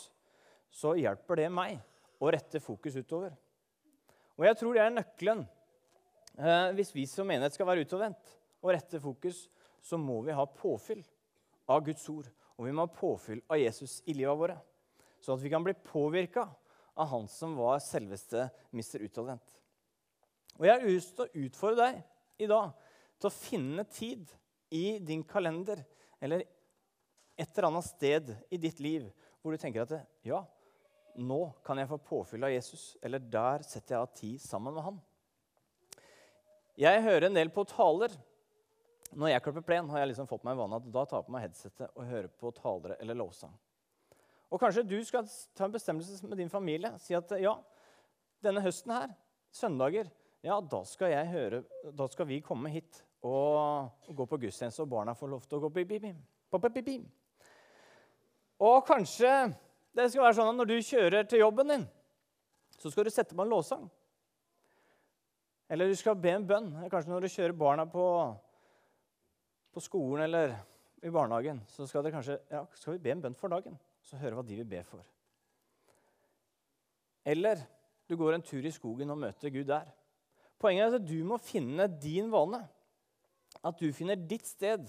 så 0.75 0.95
hjelper 0.99 1.43
det 1.43 1.51
meg 1.53 1.79
å 2.23 2.31
rette 2.33 2.63
fokus 2.63 2.97
utover. 2.97 3.35
Og 4.35 4.47
jeg 4.49 4.59
tror 4.59 4.75
det 4.75 4.83
er 4.85 4.95
nøkkelen 4.95 5.45
eh, 6.39 6.71
hvis 6.79 6.95
vi 6.97 7.07
som 7.11 7.29
menighet 7.29 7.55
skal 7.55 7.69
være 7.69 7.85
utovervendt 7.87 8.33
og 8.65 8.73
rette 8.75 9.01
fokus 9.03 9.45
så 9.85 9.99
må 10.01 10.21
vi 10.25 10.33
ha 10.33 10.47
påfyll 10.49 11.03
av 11.69 11.85
Guds 11.85 12.07
ord. 12.09 12.29
Og 12.57 12.69
vi 12.69 12.73
må 12.73 12.87
ha 12.87 12.93
påfyll 12.93 13.43
av 13.51 13.61
Jesus 13.61 13.99
i 14.09 14.15
livet 14.17 14.39
våre. 14.39 14.57
Sånn 15.21 15.37
at 15.37 15.45
vi 15.45 15.53
kan 15.53 15.65
bli 15.65 15.75
påvirka 15.77 16.47
av 16.95 17.11
han 17.11 17.27
som 17.29 17.57
var 17.59 17.83
selveste 17.83 18.47
mister 18.77 19.03
Utadvendt. 19.05 19.59
Og 20.57 20.69
jeg 20.69 20.73
har 20.73 20.87
lyst 20.87 21.17
til 21.19 21.27
å 21.27 21.47
utfordre 21.47 21.89
deg 21.89 22.45
i 22.47 22.49
dag 22.51 22.71
til 23.19 23.29
å 23.29 23.35
finne 23.35 23.85
tid 23.91 24.31
i 24.75 25.01
din 25.03 25.25
kalender 25.27 25.83
eller 26.23 26.47
et 27.37 27.51
eller 27.51 27.71
annet 27.71 27.87
sted 27.89 28.35
i 28.51 28.61
ditt 28.61 28.81
liv 28.83 29.09
hvor 29.43 29.55
du 29.55 29.61
tenker 29.61 29.85
at 29.85 29.95
ja, 30.25 30.43
nå 31.21 31.41
kan 31.67 31.79
jeg 31.79 31.91
få 31.91 31.99
påfyll 32.03 32.47
av 32.47 32.53
Jesus, 32.55 32.95
eller 33.03 33.23
der 33.23 33.65
setter 33.67 33.97
jeg 33.97 34.07
av 34.07 34.15
tid 34.17 34.43
sammen 34.43 34.75
med 34.75 34.87
han. 34.87 35.03
Jeg 36.81 37.03
hører 37.05 37.29
en 37.29 37.37
del 37.37 37.53
på 37.55 37.67
taler 37.71 38.15
når 39.15 39.31
jeg 39.31 39.45
klipper 39.45 39.63
plen, 39.63 39.91
har 39.93 40.03
jeg 40.03 40.11
liksom 40.11 40.27
fått 40.27 40.43
meg 40.47 40.57
en 40.57 40.65
vane 40.65 40.81
at 40.81 40.87
da 40.91 41.05
tar 41.07 41.21
jeg 41.21 41.29
på 41.29 41.35
meg 41.35 41.45
headsetet 41.45 41.93
og 41.93 42.09
hører 42.09 42.31
på 42.41 42.51
talere 42.57 42.97
eller 43.03 43.19
lovsang. 43.19 43.53
Og 44.51 44.61
kanskje 44.63 44.83
du 44.87 44.97
skal 45.07 45.29
ta 45.55 45.69
en 45.69 45.75
bestemmelse 45.75 46.27
med 46.27 46.39
din 46.39 46.51
familie. 46.51 46.91
Si 47.03 47.15
at 47.15 47.31
ja, 47.43 47.55
denne 48.43 48.63
høsten 48.65 48.93
her, 48.95 49.15
søndager, 49.55 50.11
ja, 50.45 50.59
da 50.61 50.83
skal, 50.87 51.15
høre, 51.31 51.63
da 51.95 52.07
skal 52.11 52.29
vi 52.29 52.43
komme 52.45 52.71
hit 52.75 53.05
og, 53.25 53.91
gå 54.11 54.27
på 54.29 54.39
gudstjeneste, 54.43 54.85
og 54.85 54.91
barna 54.93 55.15
får 55.17 55.31
lov 55.31 55.47
til 55.47 55.59
å 55.59 55.65
gå 55.65 55.71
på 55.73 55.87
bibim. 56.75 57.07
Og 58.63 58.85
kanskje 58.87 59.33
det 59.95 60.09
skal 60.11 60.27
være 60.27 60.39
sånn 60.39 60.53
at 60.53 60.59
når 60.59 60.71
du 60.71 60.79
kjører 60.83 61.29
til 61.29 61.43
jobben 61.43 61.71
din, 61.71 61.85
så 62.79 62.91
skal 62.91 63.07
du 63.07 63.13
sette 63.15 63.35
på 63.35 63.45
en 63.45 63.51
lovsang. 63.51 63.85
Eller 65.71 65.89
du 65.89 65.97
skal 65.99 66.19
be 66.19 66.35
en 66.35 66.47
bønn. 66.47 66.73
Kanskje 66.93 67.13
når 67.13 67.25
du 67.25 67.33
kjører 67.33 67.57
barna 67.57 67.87
på 67.89 68.05
på 69.75 69.83
skolen 69.83 70.23
eller 70.25 70.55
i 71.03 71.11
barnehagen, 71.11 71.59
så 71.67 71.87
skal, 71.87 72.07
kanskje, 72.15 72.39
ja, 72.51 72.63
skal 72.79 72.95
vi 72.95 73.03
be 73.03 73.13
en 73.13 73.23
bønn 73.25 73.37
for 73.37 73.53
dagen. 73.53 73.75
Så 74.05 74.21
høre 74.21 74.39
hva 74.39 74.45
de 74.47 74.59
vil 74.61 74.69
be 74.69 74.81
for. 74.87 75.03
Eller 77.27 77.61
du 78.09 78.15
går 78.21 78.37
en 78.37 78.45
tur 78.45 78.65
i 78.65 78.73
skogen 78.73 79.11
og 79.11 79.19
møter 79.21 79.53
Gud 79.53 79.67
der. 79.69 79.89
Poenget 80.61 80.87
er 80.87 80.99
at 81.01 81.09
du 81.09 81.17
må 81.27 81.41
finne 81.43 81.89
din 82.01 82.31
vane. 82.33 82.63
At 83.65 83.81
du 83.81 83.89
finner 83.97 84.17
ditt 84.17 84.47
sted. 84.47 84.87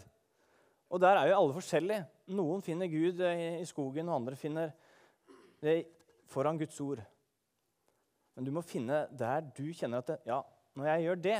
Og 0.92 1.02
der 1.02 1.18
er 1.18 1.32
jo 1.32 1.40
alle 1.40 1.56
forskjellige. 1.58 2.06
Noen 2.34 2.64
finner 2.66 2.90
Gud 2.90 3.22
i, 3.22 3.60
i 3.62 3.68
skogen, 3.70 4.10
og 4.10 4.18
andre 4.18 4.38
finner 4.40 4.72
det 5.62 5.84
foran 6.32 6.58
Guds 6.58 6.80
ord. 6.82 7.04
Men 8.36 8.48
du 8.48 8.52
må 8.56 8.64
finne 8.66 9.06
der 9.16 9.46
du 9.56 9.68
kjenner 9.70 10.02
at 10.02 10.10
det, 10.10 10.18
ja, 10.28 10.42
når 10.76 10.90
jeg 10.90 11.06
gjør 11.06 11.22
det, 11.28 11.38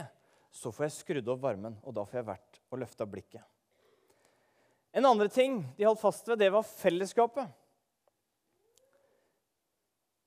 så 0.56 0.72
får 0.72 0.86
jeg 0.86 0.96
skrudd 0.96 1.32
opp 1.34 1.42
varmen, 1.44 1.76
og 1.84 1.96
da 1.98 2.06
får 2.08 2.22
jeg 2.22 2.28
vært 2.30 2.60
og 2.70 2.80
løfta 2.80 3.08
blikket. 3.10 3.44
En 4.96 5.10
andre 5.10 5.28
ting 5.28 5.60
de 5.76 5.84
holdt 5.84 6.00
fast 6.00 6.30
ved, 6.30 6.40
det 6.40 6.54
var 6.56 6.64
fellesskapet. 6.64 7.50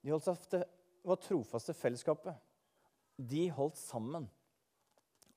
De 0.04 0.12
holdt 0.12 0.26
fast 0.26 0.50
til, 0.52 0.66
var 1.08 1.22
trofaste 1.22 1.72
fellesskapet. 1.72 2.36
De 3.16 3.46
holdt 3.54 3.78
sammen. 3.80 4.28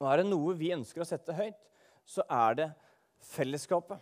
Og 0.01 0.10
er 0.10 0.20
det 0.20 0.28
noe 0.28 0.58
vi 0.60 0.74
ønsker 0.75 1.06
å 1.06 1.08
sette 1.08 1.36
høyt, 1.38 1.62
så 2.04 2.25
er 2.28 2.58
det 2.60 2.68
fellesskapet. 3.32 4.01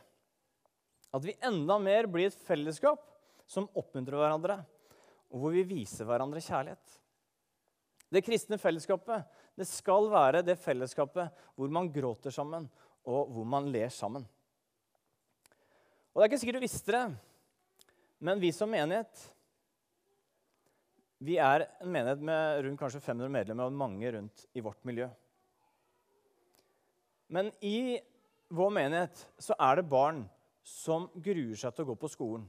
At 1.16 1.26
vi 1.26 1.38
enda 1.46 1.80
mer 1.82 2.08
blir 2.12 2.30
et 2.30 2.42
fellesskap 2.46 3.02
som 3.50 3.70
oppmuntrer 3.78 4.20
hverandre, 4.20 4.60
og 5.30 5.42
hvor 5.42 5.54
vi 5.54 5.66
viser 5.66 6.06
hverandre 6.10 6.42
kjærlighet. 6.44 7.00
Det 8.10 8.24
kristne 8.26 8.58
fellesskapet 8.62 9.26
det 9.58 9.68
skal 9.70 10.08
være 10.10 10.44
det 10.46 10.58
fellesskapet 10.62 11.34
hvor 11.58 11.74
man 11.74 11.90
gråter 11.94 12.34
sammen, 12.34 12.68
og 13.06 13.34
hvor 13.34 13.48
man 13.48 13.70
ler 13.74 13.90
sammen. 13.94 14.26
Og 16.14 16.22
Det 16.22 16.26
er 16.26 16.30
ikke 16.32 16.40
sikkert 16.42 16.60
du 16.60 16.66
visste 16.66 16.96
det, 16.96 17.04
men 18.20 18.42
vi 18.42 18.52
som 18.52 18.70
menighet 18.70 19.30
vi 21.20 21.36
er 21.36 21.66
en 21.82 21.92
menighet 21.92 22.22
med 22.24 22.62
rundt 22.64 22.80
kanskje 22.80 23.02
500 23.04 23.32
medlemmer 23.34 23.68
og 23.68 23.76
mange 23.76 24.12
rundt 24.16 24.46
i 24.56 24.62
vårt 24.64 24.80
miljø. 24.88 25.10
Men 27.28 27.52
i 27.60 28.00
vår 28.56 28.72
menighet 28.72 29.26
så 29.38 29.58
er 29.60 29.80
det 29.80 29.90
barn 29.92 30.24
som 30.66 31.08
gruer 31.16 31.58
seg 31.58 31.76
til 31.76 31.86
å 31.86 31.92
gå 31.92 31.96
på 32.00 32.12
skolen. 32.12 32.46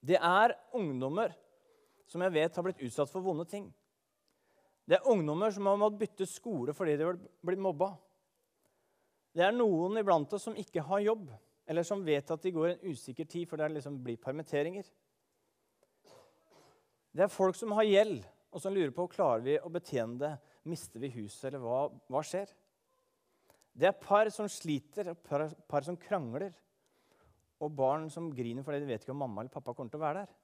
Det 0.00 0.18
er 0.18 0.54
ungdommer 0.76 1.34
som 2.08 2.22
jeg 2.24 2.34
vet 2.34 2.56
har 2.56 2.64
blitt 2.64 2.82
utsatt 2.86 3.10
for 3.12 3.24
vonde 3.24 3.44
ting. 3.48 3.66
Det 4.88 4.96
er 4.96 5.10
ungdommer 5.10 5.52
som 5.52 5.66
har 5.68 5.80
måttet 5.80 6.00
bytte 6.04 6.28
skole 6.30 6.72
fordi 6.76 6.96
de 6.96 7.08
har 7.10 7.18
blitt 7.44 7.60
mobba. 7.60 7.92
Det 9.36 9.44
er 9.44 9.52
noen 9.54 10.00
iblant 10.00 10.32
oss 10.32 10.46
som 10.48 10.56
ikke 10.56 10.82
har 10.88 11.04
jobb, 11.04 11.28
eller 11.68 11.84
som 11.84 12.04
vet 12.06 12.30
at 12.32 12.42
de 12.42 12.54
går 12.54 12.70
en 12.70 12.94
usikker 12.94 13.28
tid 13.28 13.44
for 13.50 13.60
det 13.60 13.68
liksom 13.74 13.98
blir 14.02 14.16
permitteringer. 14.22 14.86
Det 17.12 17.26
er 17.26 17.32
folk 17.32 17.56
som 17.58 17.74
har 17.76 17.84
gjeld, 17.84 18.22
og 18.48 18.62
som 18.62 18.72
lurer 18.72 18.94
på 18.96 19.08
klarer 19.12 19.44
vi 19.44 19.58
å 19.60 19.70
betjene 19.72 20.16
det. 20.22 20.32
Mister 20.68 21.00
vi 21.02 21.10
huset, 21.12 21.50
eller 21.50 21.62
hva, 21.62 21.82
hva 22.08 22.22
skjer? 22.24 22.50
Det 23.78 23.88
er 23.88 24.00
par 24.00 24.30
som 24.34 24.48
sliter, 24.50 25.12
par, 25.26 25.46
par 25.68 25.84
som 25.86 25.96
krangler, 26.00 26.56
og 27.58 27.74
barn 27.74 28.06
som 28.12 28.30
griner 28.34 28.64
fordi 28.66 28.82
de 28.82 28.90
vet 28.90 29.02
ikke 29.02 29.14
om 29.14 29.22
mamma 29.24 29.42
eller 29.42 29.54
pappa 29.54 29.74
kommer 29.74 29.90
til 29.92 30.00
å 30.00 30.04
være 30.04 30.24
der. 30.24 30.36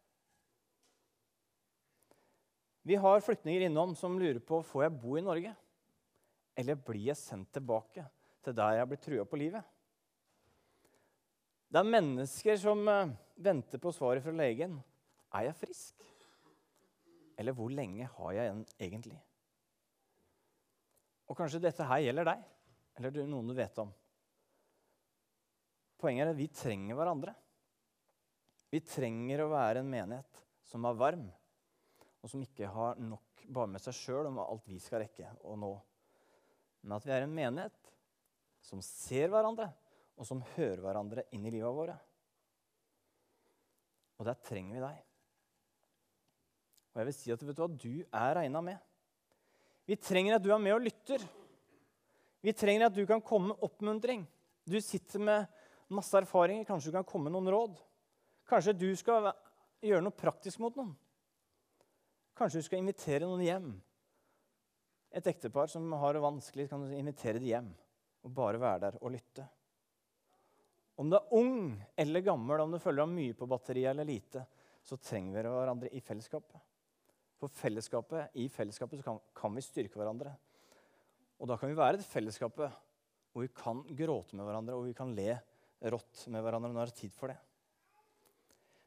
Vi 2.85 2.99
har 3.01 3.23
flyktninger 3.25 3.65
innom 3.65 3.95
som 3.97 4.19
lurer 4.21 4.43
på 4.45 4.61
får 4.67 4.87
jeg 4.87 4.97
bo 5.01 5.15
i 5.17 5.25
Norge. 5.25 5.55
Eller 6.55 6.79
blir 6.79 7.09
jeg 7.09 7.19
sendt 7.19 7.55
tilbake 7.57 8.05
til 8.45 8.57
der 8.57 8.79
jeg 8.79 8.91
blir 8.91 9.01
trua 9.03 9.25
på 9.27 9.41
livet? 9.41 9.65
Det 11.73 11.81
er 11.81 11.91
mennesker 11.91 12.59
som 12.61 12.85
eh, 12.87 13.15
venter 13.43 13.81
på 13.83 13.91
svaret 13.95 14.23
fra 14.23 14.35
legen. 14.37 14.77
Er 15.35 15.49
jeg 15.49 15.57
frisk? 15.59 16.05
Eller 17.41 17.57
hvor 17.57 17.73
lenge 17.73 18.07
har 18.07 18.37
jeg 18.37 18.45
igjen 18.45 18.61
egentlig? 18.79 19.19
Og 21.27 21.39
kanskje 21.39 21.63
dette 21.65 21.89
her 21.89 22.05
gjelder 22.05 22.29
deg, 22.29 22.45
eller 22.99 23.25
noen 23.27 23.49
du 23.49 23.57
vet 23.57 23.81
om. 23.83 23.91
Poenget 26.05 26.27
er 26.27 26.35
at 26.35 26.37
vi 26.37 26.51
trenger 26.53 26.99
hverandre. 26.99 27.33
Vi 28.69 28.83
trenger 28.85 29.41
å 29.41 29.53
være 29.55 29.81
en 29.81 29.89
menighet 29.89 30.45
som 30.69 30.85
er 30.85 31.01
varm 31.01 31.25
og 32.25 32.31
som 32.33 32.41
ikke 32.41 32.69
har 32.73 33.01
nok 33.01 33.45
bare 33.53 33.69
med 33.75 33.83
seg 33.85 33.97
sjøl 33.99 34.31
om 34.31 34.41
alt 34.41 34.65
vi 34.69 34.79
skal 34.81 35.03
rekke 35.03 35.29
å 35.45 35.57
nå. 35.61 35.73
Men 36.85 36.97
at 36.97 37.05
vi 37.05 37.13
er 37.13 37.27
en 37.27 37.35
menighet 37.37 37.91
som 38.65 38.81
ser 38.85 39.29
hverandre, 39.33 39.67
og 40.17 40.25
som 40.25 40.41
hører 40.55 40.81
hverandre 40.81 41.27
inn 41.37 41.45
i 41.45 41.53
livet 41.53 41.77
våre. 41.77 41.99
Og 44.17 44.25
der 44.29 44.41
trenger 44.47 44.79
vi 44.79 44.85
deg. 44.87 45.03
Og 46.95 47.01
jeg 47.03 47.09
vil 47.11 47.17
si 47.19 47.35
at 47.35 47.45
vet 47.45 47.59
du 47.59 47.63
hva, 47.65 47.69
du 47.69 47.95
er 48.07 48.37
regna 48.39 48.65
med. 48.65 48.81
Vi 49.85 50.01
trenger 50.01 50.39
at 50.39 50.45
du 50.45 50.49
er 50.55 50.63
med 50.65 50.77
og 50.79 50.85
lytter. 50.87 51.25
Vi 52.45 52.57
trenger 52.57 52.89
at 52.89 52.97
du 52.97 53.03
kan 53.09 53.21
komme 53.25 53.53
med 53.53 53.69
oppmuntring. 53.69 54.25
Du 54.65 54.79
sitter 54.81 55.21
med 55.21 55.64
masse 55.97 56.17
erfaringer. 56.19 56.67
Kanskje 56.69 56.91
du 56.91 56.99
kan 56.99 57.07
komme 57.09 57.29
med 57.29 57.37
noen 57.37 57.53
råd. 57.55 57.81
Kanskje 58.49 58.77
du 58.77 58.91
skal 58.99 59.31
gjøre 59.85 60.05
noe 60.05 60.17
praktisk 60.17 60.61
mot 60.63 60.77
noen. 60.79 60.95
Kanskje 62.35 62.61
du 62.61 62.67
skal 62.67 62.83
invitere 62.83 63.29
noen 63.29 63.45
hjem. 63.45 63.69
Et 65.15 65.27
ektepar 65.31 65.71
som 65.71 65.87
har 66.01 66.17
det 66.17 66.25
vanskelig, 66.25 66.67
kan 66.71 66.83
du 66.83 66.95
invitere 66.97 67.39
dem 67.39 67.47
hjem 67.47 67.71
og 68.25 68.33
bare 68.35 68.59
være 68.59 68.83
der 68.87 68.97
og 69.01 69.13
lytte. 69.15 69.45
Om 70.99 71.11
du 71.11 71.17
er 71.19 71.35
ung 71.35 71.75
eller 71.99 72.25
gammel, 72.25 72.63
om 72.63 72.75
du 72.75 72.81
føler 72.83 73.03
deg 73.03 73.15
mye 73.15 73.37
på 73.39 73.49
batteriet 73.51 73.93
eller 73.93 74.09
lite, 74.09 74.45
så 74.85 74.99
trenger 75.01 75.43
vi 75.43 75.53
hverandre 75.55 75.91
i 75.95 76.03
fellesskapet. 76.03 76.59
For 77.41 77.53
fellesskapet, 77.53 78.35
i 78.41 78.49
fellesskapet 78.53 79.03
kan, 79.05 79.19
kan 79.37 79.55
vi 79.55 79.65
styrke 79.65 79.99
hverandre. 79.99 80.35
Og 81.43 81.51
da 81.51 81.59
kan 81.59 81.71
vi 81.71 81.79
være 81.79 81.99
et 81.99 82.09
fellesskapet 82.09 82.75
hvor 83.35 83.43
vi 83.43 83.51
kan 83.51 83.83
gråte 83.99 84.37
med 84.39 84.47
hverandre 84.47 84.77
og 84.79 84.87
vi 84.87 84.95
kan 84.97 85.11
le 85.17 85.35
rått 85.83 86.27
med 86.33 86.45
hverandre 86.45 86.73
når 86.73 86.91
det 86.93 87.01
tid 87.03 87.15
for 87.17 87.33
det. 87.33 87.39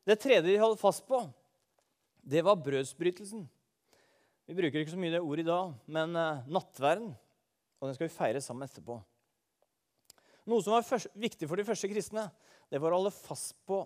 Det 0.08 0.20
tredje 0.24 0.48
de 0.48 0.60
holdt 0.62 0.80
fast 0.80 1.04
på, 1.08 1.20
det 2.24 2.44
var 2.46 2.60
brødsbrytelsen. 2.64 3.44
Vi 4.48 4.56
bruker 4.56 4.80
ikke 4.80 4.94
så 4.94 5.00
mye 5.00 5.12
det 5.12 5.20
ordet 5.20 5.44
i 5.44 5.50
dag, 5.50 5.74
men 5.92 6.16
uh, 6.16 6.46
nattverden. 6.48 7.12
Og 7.78 7.90
den 7.90 7.98
skal 7.98 8.08
vi 8.08 8.16
feire 8.16 8.42
sammen 8.44 8.64
etterpå. 8.64 8.96
Noe 10.48 10.64
som 10.64 10.78
var 10.78 11.08
viktig 11.20 11.50
for 11.50 11.60
de 11.60 11.66
første 11.68 11.90
kristne, 11.92 12.24
det 12.72 12.80
var 12.80 12.96
å 12.96 13.02
holde 13.02 13.12
fast 13.12 13.58
på 13.68 13.82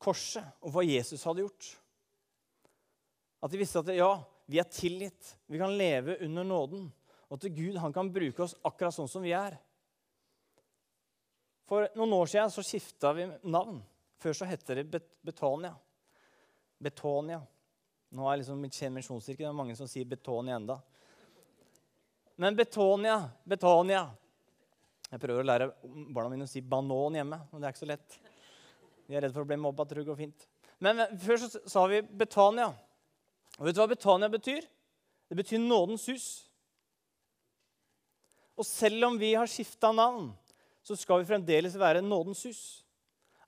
korset 0.00 0.46
og 0.62 0.72
hva 0.74 0.84
Jesus 0.86 1.26
hadde 1.26 1.42
gjort. 1.42 1.72
At 3.42 3.50
de 3.50 3.58
visste 3.60 3.82
at 3.82 3.90
ja, 3.96 4.12
vi 4.50 4.60
er 4.62 4.70
tilgitt, 4.70 5.34
vi 5.50 5.58
kan 5.60 5.74
leve 5.74 6.20
under 6.24 6.46
nåden. 6.46 6.86
Og 7.30 7.38
at 7.38 7.50
Gud 7.54 7.78
han 7.82 7.94
kan 7.94 8.10
bruke 8.12 8.44
oss 8.46 8.56
akkurat 8.66 8.94
sånn 8.94 9.10
som 9.10 9.26
vi 9.26 9.34
er. 9.36 9.58
For 11.70 11.86
noen 11.94 12.16
år 12.16 12.26
siden 12.26 12.50
så 12.50 12.64
skifta 12.66 13.12
vi 13.14 13.28
navn. 13.46 13.78
Før 14.18 14.34
så 14.34 14.48
het 14.50 14.64
det 14.66 14.88
Betania. 15.22 15.70
Betonia. 16.82 17.38
Nå 18.10 18.26
er 18.26 18.40
liksom 18.40 18.58
mitt 18.58 18.74
misjonskirke. 18.90 19.44
Det 19.44 19.48
er 19.52 19.54
mange 19.54 19.76
som 19.78 19.86
sier 19.86 20.08
Betonia 20.10 20.56
enda. 20.58 20.80
Men 22.40 22.56
Betonia, 22.56 23.20
Betonia 23.44 24.08
Jeg 25.10 25.18
prøver 25.20 25.42
å 25.42 25.46
lære 25.46 25.70
barna 26.14 26.30
mine 26.30 26.46
å 26.46 26.50
si 26.50 26.60
banan 26.62 27.16
hjemme, 27.18 27.38
men 27.50 27.60
det 27.60 27.66
er 27.66 27.72
ikke 27.74 27.82
så 27.82 27.88
lett. 27.90 28.18
De 29.06 29.16
er 29.18 29.24
redd 29.24 29.34
for 29.34 29.42
å 29.42 29.48
bli 29.50 29.58
mobba. 29.58 29.86
trygg 29.90 30.08
og 30.08 30.18
fint. 30.18 30.46
Men 30.78 31.02
før 31.18 31.40
så 31.42 31.62
sa 31.66 31.86
vi 31.90 31.98
Betania. 32.02 32.68
Og 33.58 33.66
vet 33.66 33.74
du 33.74 33.80
hva 33.82 33.88
Betania 33.90 34.30
betyr? 34.30 34.62
Det 35.28 35.38
betyr 35.38 35.58
nådens 35.58 36.06
hus. 36.10 36.28
Og 38.54 38.66
selv 38.66 39.10
om 39.10 39.18
vi 39.18 39.34
har 39.34 39.50
skifta 39.50 39.90
navn, 39.92 40.30
så 40.90 40.98
skal 40.98 41.22
vi 41.22 41.28
fremdeles 41.28 41.76
være 41.78 42.02
nådens 42.02 42.42
hus. 42.48 42.62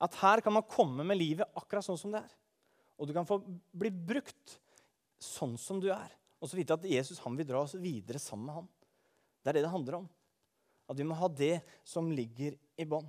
At 0.03 0.15
her 0.21 0.43
kan 0.43 0.55
man 0.55 0.67
komme 0.67 1.05
med 1.07 1.19
livet 1.19 1.51
akkurat 1.59 1.87
sånn 1.87 1.99
som 1.99 2.15
det 2.15 2.23
er. 2.23 2.35
Og 2.99 3.09
du 3.09 3.15
kan 3.17 3.27
få 3.27 3.41
bli 3.75 3.91
brukt 3.91 4.59
sånn 5.23 5.57
som 5.59 5.81
du 5.83 5.89
er. 5.91 6.11
Og 6.43 6.51
så 6.51 6.59
vite 6.59 6.75
at 6.75 6.87
Jesus 6.87 7.21
han 7.23 7.35
vil 7.39 7.47
dra 7.49 7.63
oss 7.63 7.75
videre 7.79 8.21
sammen 8.23 8.47
med 8.47 8.61
ham. 8.61 8.69
Det 9.43 9.51
er 9.51 9.59
det 9.59 9.65
det 9.67 9.73
handler 9.75 9.99
om. 10.03 10.09
At 10.91 10.99
vi 10.99 11.07
må 11.07 11.19
ha 11.19 11.29
det 11.31 11.57
som 11.87 12.11
ligger 12.15 12.55
i 12.79 12.87
bånn. 12.87 13.09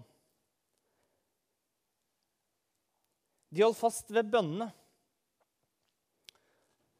De 3.54 3.62
holdt 3.62 3.78
fast 3.78 4.10
ved 4.14 4.32
bønnene. 4.34 4.72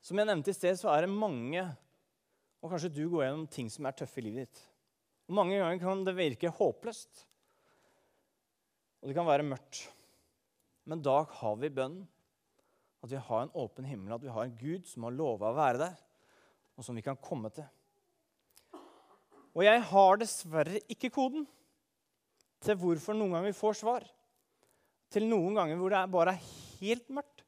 Som 0.04 0.20
jeg 0.20 0.30
nevnte 0.30 0.54
i 0.54 0.58
sted, 0.58 0.78
så 0.78 0.92
er 0.92 1.06
det 1.06 1.16
mange 1.16 1.64
Og 2.64 2.72
kanskje 2.72 2.92
du 2.96 3.02
går 3.12 3.26
gjennom 3.26 3.48
ting 3.52 3.70
som 3.72 3.88
er 3.88 3.96
tøffe 3.98 4.22
i 4.22 4.24
livet 4.24 4.46
ditt. 4.46 4.60
Mange 5.34 5.58
ganger 5.58 5.82
kan 5.82 6.04
det 6.06 6.16
virke 6.18 6.52
håpløst. 6.54 7.24
Og 9.02 9.10
det 9.10 9.16
kan 9.18 9.28
være 9.28 9.46
mørkt. 9.48 9.86
Men 10.88 11.02
da 11.04 11.22
har 11.40 11.56
vi 11.60 11.72
bønnen. 11.74 12.04
At 13.04 13.12
vi 13.12 13.20
har 13.20 13.42
en 13.44 13.56
åpen 13.60 13.84
himmel, 13.84 14.14
at 14.16 14.24
vi 14.24 14.32
har 14.32 14.46
en 14.48 14.56
Gud 14.56 14.86
som 14.88 15.04
har 15.04 15.12
lova 15.12 15.50
å 15.50 15.58
være 15.58 15.80
der, 15.82 15.96
og 16.80 16.86
som 16.88 16.96
vi 16.96 17.04
kan 17.04 17.18
komme 17.20 17.50
til. 17.52 17.66
Og 19.52 19.66
jeg 19.66 19.82
har 19.90 20.22
dessverre 20.22 20.80
ikke 20.88 21.12
koden 21.12 21.44
til 22.64 22.78
hvorfor 22.80 23.18
noen 23.18 23.36
ganger 23.36 23.52
vi 23.52 23.58
får 23.58 23.76
svar. 23.82 24.06
Til 25.12 25.28
noen 25.28 25.60
ganger 25.60 25.82
hvor 25.82 25.92
det 25.92 26.06
bare 26.16 26.38
er 26.38 26.48
helt 26.80 27.12
mørkt. 27.12 27.44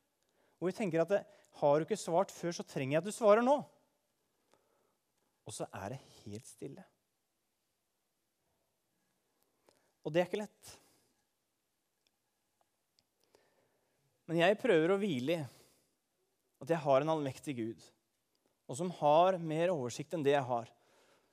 Og 0.59 0.69
vi 0.69 0.75
tenker 0.75 1.05
at 1.05 1.13
det, 1.13 1.21
har 1.61 1.79
du 1.79 1.87
ikke 1.87 1.99
svart 2.03 2.35
før, 2.35 2.51
så 2.51 2.67
trenger 2.67 2.97
jeg 2.97 3.05
at 3.05 3.07
du 3.07 3.15
svarer 3.15 3.45
nå. 3.45 3.55
Og 5.47 5.55
så 5.55 5.69
er 5.71 5.95
det 5.95 6.03
helt 6.25 6.51
stille. 6.51 6.83
Og 10.05 10.13
det 10.13 10.21
er 10.21 10.29
ikke 10.29 10.43
lett. 10.43 10.71
Men 14.29 14.41
jeg 14.41 14.57
prøver 14.61 14.93
å 14.93 15.01
hvile 15.01 15.37
i 15.39 15.43
at 16.63 16.71
jeg 16.71 16.81
har 16.81 17.03
en 17.03 17.11
allmektig 17.13 17.53
Gud, 17.57 17.81
og 18.65 18.77
som 18.79 18.89
har 19.01 19.35
mer 19.37 19.73
oversikt 19.73 20.15
enn 20.15 20.23
det 20.25 20.33
jeg 20.33 20.47
har, 20.47 20.69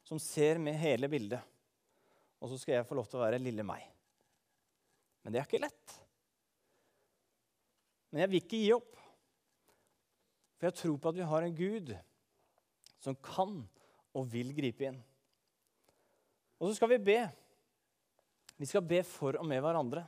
som 0.04 0.18
ser 0.20 0.58
med 0.60 0.76
hele 0.76 1.08
bildet. 1.08 1.40
Og 2.42 2.50
så 2.50 2.58
skal 2.60 2.74
jeg 2.74 2.88
få 2.88 2.98
lov 2.98 3.06
til 3.08 3.20
å 3.20 3.22
være 3.22 3.40
lille 3.40 3.64
meg. 3.64 3.84
Men 5.22 5.32
det 5.32 5.40
er 5.40 5.46
ikke 5.46 5.62
lett. 5.62 5.94
Men 8.10 8.24
jeg 8.24 8.32
vil 8.32 8.42
ikke 8.42 8.60
gi 8.60 8.72
opp. 8.74 8.98
For 10.58 10.68
jeg 10.68 10.78
tror 10.82 10.98
på 10.98 11.12
at 11.12 11.20
vi 11.20 11.28
har 11.30 11.46
en 11.46 11.56
Gud 11.56 11.94
som 13.02 13.16
kan 13.24 13.54
og 14.12 14.26
vil 14.34 14.52
gripe 14.54 14.90
inn. 14.90 14.98
Og 16.60 16.68
så 16.68 16.76
skal 16.76 16.92
vi 16.92 17.00
be. 17.06 17.20
Vi 18.62 18.68
skal 18.70 18.84
be 18.86 19.00
for 19.02 19.34
og 19.40 19.46
med 19.50 19.58
hverandre 19.58 20.04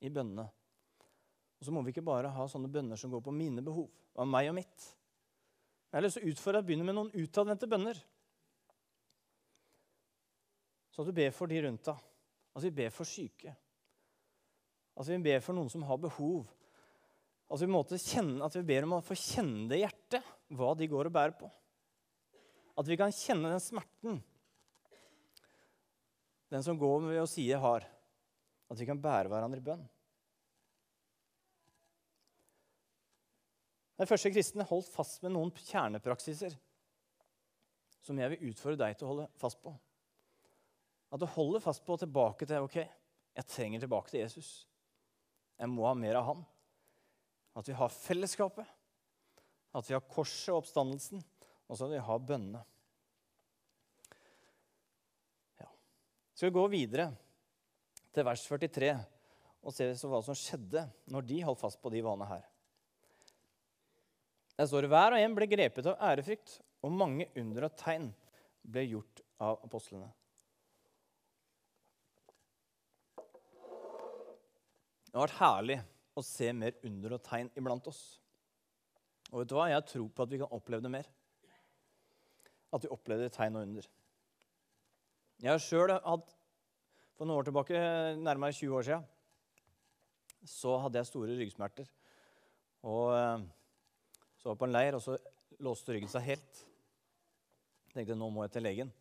i 0.00 0.08
bønnene. 0.08 0.46
Og 1.60 1.66
så 1.66 1.72
må 1.74 1.82
vi 1.84 1.92
ikke 1.92 2.06
bare 2.06 2.30
ha 2.32 2.46
sånne 2.48 2.70
bønner 2.72 2.96
som 2.96 3.12
går 3.12 3.20
på 3.26 3.34
mine 3.36 3.60
behov, 3.60 3.90
av 4.16 4.24
meg 4.24 4.48
og 4.48 4.56
mitt. 4.56 4.86
Jeg 5.90 5.98
har 5.98 6.06
lyst 6.06 6.16
til 6.16 6.24
å 6.24 6.32
utfordre 6.32 6.62
deg 6.62 6.64
å 6.64 6.68
begynne 6.70 6.86
med 6.88 6.96
noen 6.96 7.10
utadvendte 7.12 7.68
bønner. 7.68 8.00
Så 10.88 11.04
at 11.04 11.10
du 11.10 11.18
ber 11.20 11.34
for 11.36 11.52
de 11.52 11.60
rundt 11.66 11.90
deg. 11.90 12.06
Altså 12.54 12.70
vi 12.70 12.78
ber 12.80 12.96
for 12.96 13.10
syke. 13.10 13.52
Altså 14.96 15.12
vi 15.12 15.20
ber 15.28 15.44
for 15.44 15.60
noen 15.60 15.68
som 15.72 15.84
har 15.84 16.00
behov. 16.00 16.48
Altså 17.50 17.68
vi, 17.68 18.00
kjenne, 18.00 18.40
at 18.46 18.56
vi 18.56 18.64
ber 18.72 18.88
om 18.88 18.96
å 18.96 19.04
få 19.04 19.18
kjenne 19.18 19.68
det 19.68 19.82
i 19.82 19.84
hjertet, 19.84 20.34
hva 20.56 20.72
de 20.78 20.88
går 20.88 21.10
og 21.10 21.18
bærer 21.18 21.36
på. 21.36 21.52
At 22.80 22.88
vi 22.88 22.96
kan 22.96 23.12
kjenne 23.12 23.52
den 23.52 23.60
smerten 23.60 24.22
den 26.50 26.64
som 26.66 26.78
går 26.78 27.06
ved 27.06 27.22
å 27.22 27.28
si 27.30 27.46
jeg 27.48 27.60
har. 27.62 27.86
At 28.70 28.78
vi 28.78 28.86
kan 28.86 29.00
bære 29.02 29.30
hverandre 29.30 29.58
i 29.58 29.66
bønn. 29.66 29.82
Den 34.00 34.08
første 34.08 34.30
kristne 34.32 34.64
holdt 34.64 34.88
fast 34.94 35.20
med 35.24 35.34
noen 35.34 35.52
kjernepraksiser 35.52 36.54
som 38.00 38.18
jeg 38.18 38.32
vil 38.32 38.50
utfordre 38.50 38.80
deg 38.80 38.96
til 38.96 39.06
å 39.06 39.10
holde 39.10 39.26
fast 39.40 39.60
på. 39.60 39.74
At 41.10 41.20
du 41.20 41.26
holder 41.28 41.62
fast 41.62 41.84
på 41.84 41.98
tilbake 42.00 42.46
til 42.48 42.64
ok, 42.64 42.78
jeg 43.36 43.50
trenger 43.50 43.82
tilbake 43.82 44.12
til 44.12 44.22
Jesus. 44.22 44.50
Jeg 45.60 45.68
må 45.68 45.84
ha 45.84 45.92
mer 45.98 46.16
av 46.20 46.28
han. 46.30 46.44
At 47.58 47.68
vi 47.68 47.76
har 47.76 47.92
fellesskapet, 47.92 48.66
at 49.76 49.88
vi 49.88 49.94
har 49.94 50.06
korset 50.08 50.54
og 50.54 50.62
oppstandelsen, 50.62 51.20
og 51.68 51.76
så 51.76 51.86
at 51.86 51.94
vi 51.94 52.04
har 52.06 52.24
bønnene. 52.24 52.62
Skal 56.40 56.48
vi 56.48 56.56
gå 56.56 56.62
videre 56.72 57.04
til 58.16 58.24
vers 58.24 58.40
43 58.48 58.94
og 59.60 59.74
se 59.76 59.90
hva 60.08 60.22
som 60.24 60.38
skjedde 60.40 60.86
når 61.12 61.26
de 61.28 61.40
holdt 61.44 61.60
fast 61.60 61.76
på 61.82 61.92
de 61.92 62.00
vanene 62.00 62.28
her. 62.30 62.46
Der 64.56 64.70
står 64.70 64.86
det 64.86 64.90
hver 64.94 65.18
og 65.18 65.20
en 65.20 65.36
ble 65.36 65.50
grepet 65.52 65.90
av 65.92 66.00
ærefrykt, 66.08 66.54
og 66.80 66.96
mange 66.96 67.26
under 67.36 67.68
og 67.68 67.76
tegn 67.76 68.08
ble 68.64 68.86
gjort 68.86 69.20
av 69.36 69.60
apostlene. 69.68 70.08
Det 75.10 75.12
har 75.12 75.26
vært 75.26 75.38
herlig 75.42 75.80
å 76.16 76.24
se 76.24 76.52
mer 76.56 76.80
under 76.88 77.18
og 77.20 77.24
tegn 77.28 77.52
iblant 77.52 77.92
oss. 77.92 78.04
Og 79.28 79.42
vet 79.42 79.52
du 79.52 79.58
hva? 79.60 79.68
Jeg 79.76 79.90
tror 79.92 80.08
på 80.08 80.24
at 80.24 80.32
vi 80.32 80.40
kan 80.40 80.56
oppleve 80.56 80.88
det 80.88 80.96
mer. 81.02 81.14
At 82.72 82.88
vi 82.88 82.96
opplever 82.96 83.28
tegn 83.28 83.60
og 83.60 83.68
under. 83.68 83.96
Jeg 85.40 85.54
har 85.54 85.62
sjøl 85.64 85.88
hatt 85.94 86.34
For 87.16 87.24
noen 87.24 87.38
år 87.40 87.46
tilbake, 87.48 87.78
nærmere 88.20 88.52
20 88.52 88.76
år 88.76 88.84
siden, 88.84 89.02
så 90.48 90.74
hadde 90.80 90.96
jeg 91.00 91.08
store 91.08 91.34
ryggsmerter. 91.36 91.88
Og 92.88 93.10
eh, 93.12 93.42
så 94.40 94.48
var 94.48 94.54
jeg 94.54 94.60
på 94.62 94.68
en 94.68 94.72
leir, 94.72 94.96
og 94.96 95.02
så 95.04 95.16
låste 95.60 95.92
ryggen 95.92 96.08
seg 96.08 96.24
helt. 96.30 96.62
Jeg 97.90 97.98
tenkte 97.98 98.16
nå 98.16 98.30
må 98.32 98.46
jeg 98.46 98.54
til 98.54 98.64
legen. 98.64 98.92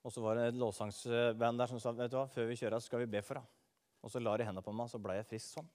Og 0.00 0.14
så 0.14 0.24
var 0.24 0.38
det 0.38 0.46
et 0.48 0.60
lovsangsband 0.60 1.60
der 1.60 1.68
som 1.68 1.82
sa 1.84 1.92
vet 1.92 2.12
du 2.12 2.16
hva, 2.16 2.24
før 2.32 2.48
vi 2.48 2.56
kjører, 2.56 2.80
skal 2.80 3.04
vi 3.04 3.12
be 3.12 3.20
for 3.24 3.42
henne. 3.42 3.52
Og 4.00 4.12
så 4.12 4.24
la 4.24 4.38
de 4.40 4.48
hendene 4.48 4.64
på 4.64 4.72
meg, 4.72 4.88
så 4.88 5.00
ble 5.04 5.18
jeg 5.18 5.28
frisk 5.28 5.58
sånn. 5.58 5.68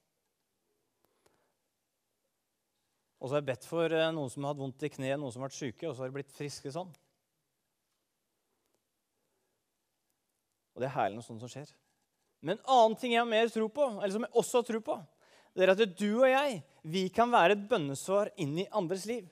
Og 3.21 3.29
så 3.29 3.35
har 3.35 3.43
jeg 3.43 3.49
bedt 3.53 3.69
for 3.69 3.93
eh, 3.93 4.09
noen 4.13 4.33
som 4.33 4.45
har 4.45 4.55
hatt 4.55 4.61
vondt 4.65 4.89
i 4.89 4.93
kneet, 4.97 5.21
noen 5.21 5.33
som 5.33 5.45
har 5.45 5.53
vært 5.53 5.61
syke, 5.61 5.85
og 5.89 5.93
så 5.93 6.05
har 6.05 6.09
de 6.09 6.17
blitt 6.17 6.33
friske 6.33 6.73
sånn. 6.73 6.89
Og 10.73 10.81
det 10.81 10.89
er 10.89 10.95
herlig 10.97 11.19
noe 11.19 11.25
sånt 11.25 11.43
som 11.43 11.51
skjer. 11.51 11.69
Men 12.43 12.57
en 12.57 12.71
annen 12.75 12.97
ting 12.99 13.13
jeg 13.13 13.21
har 13.21 13.29
mer 13.29 13.51
tro 13.53 13.69
på, 13.71 13.87
eller 13.99 14.13
som 14.13 14.25
jeg 14.25 14.39
også 14.41 14.59
har 14.59 14.67
tro 14.67 14.81
på, 14.83 14.97
det 15.53 15.63
er 15.63 15.71
at 15.75 15.83
du 15.95 16.09
og 16.09 16.27
jeg 16.27 16.59
vi 16.93 17.05
kan 17.13 17.31
være 17.31 17.55
et 17.55 17.65
bønnesvar 17.69 18.33
inn 18.41 18.57
i 18.59 18.69
andres 18.75 19.05
liv. 19.07 19.27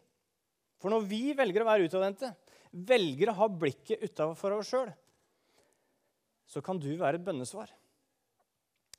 For 0.81 0.93
når 0.93 1.03
vi 1.09 1.21
velger 1.37 1.63
å 1.63 1.67
være 1.67 1.89
utadvendte, 1.89 2.31
velger 2.71 3.31
å 3.31 3.37
ha 3.41 3.47
blikket 3.51 4.05
utafor 4.05 4.55
oss 4.55 4.71
sjøl, 4.71 4.91
så 6.47 6.63
kan 6.63 6.79
du 6.79 6.89
være 6.99 7.19
et 7.19 7.25
bønnesvar. 7.25 7.69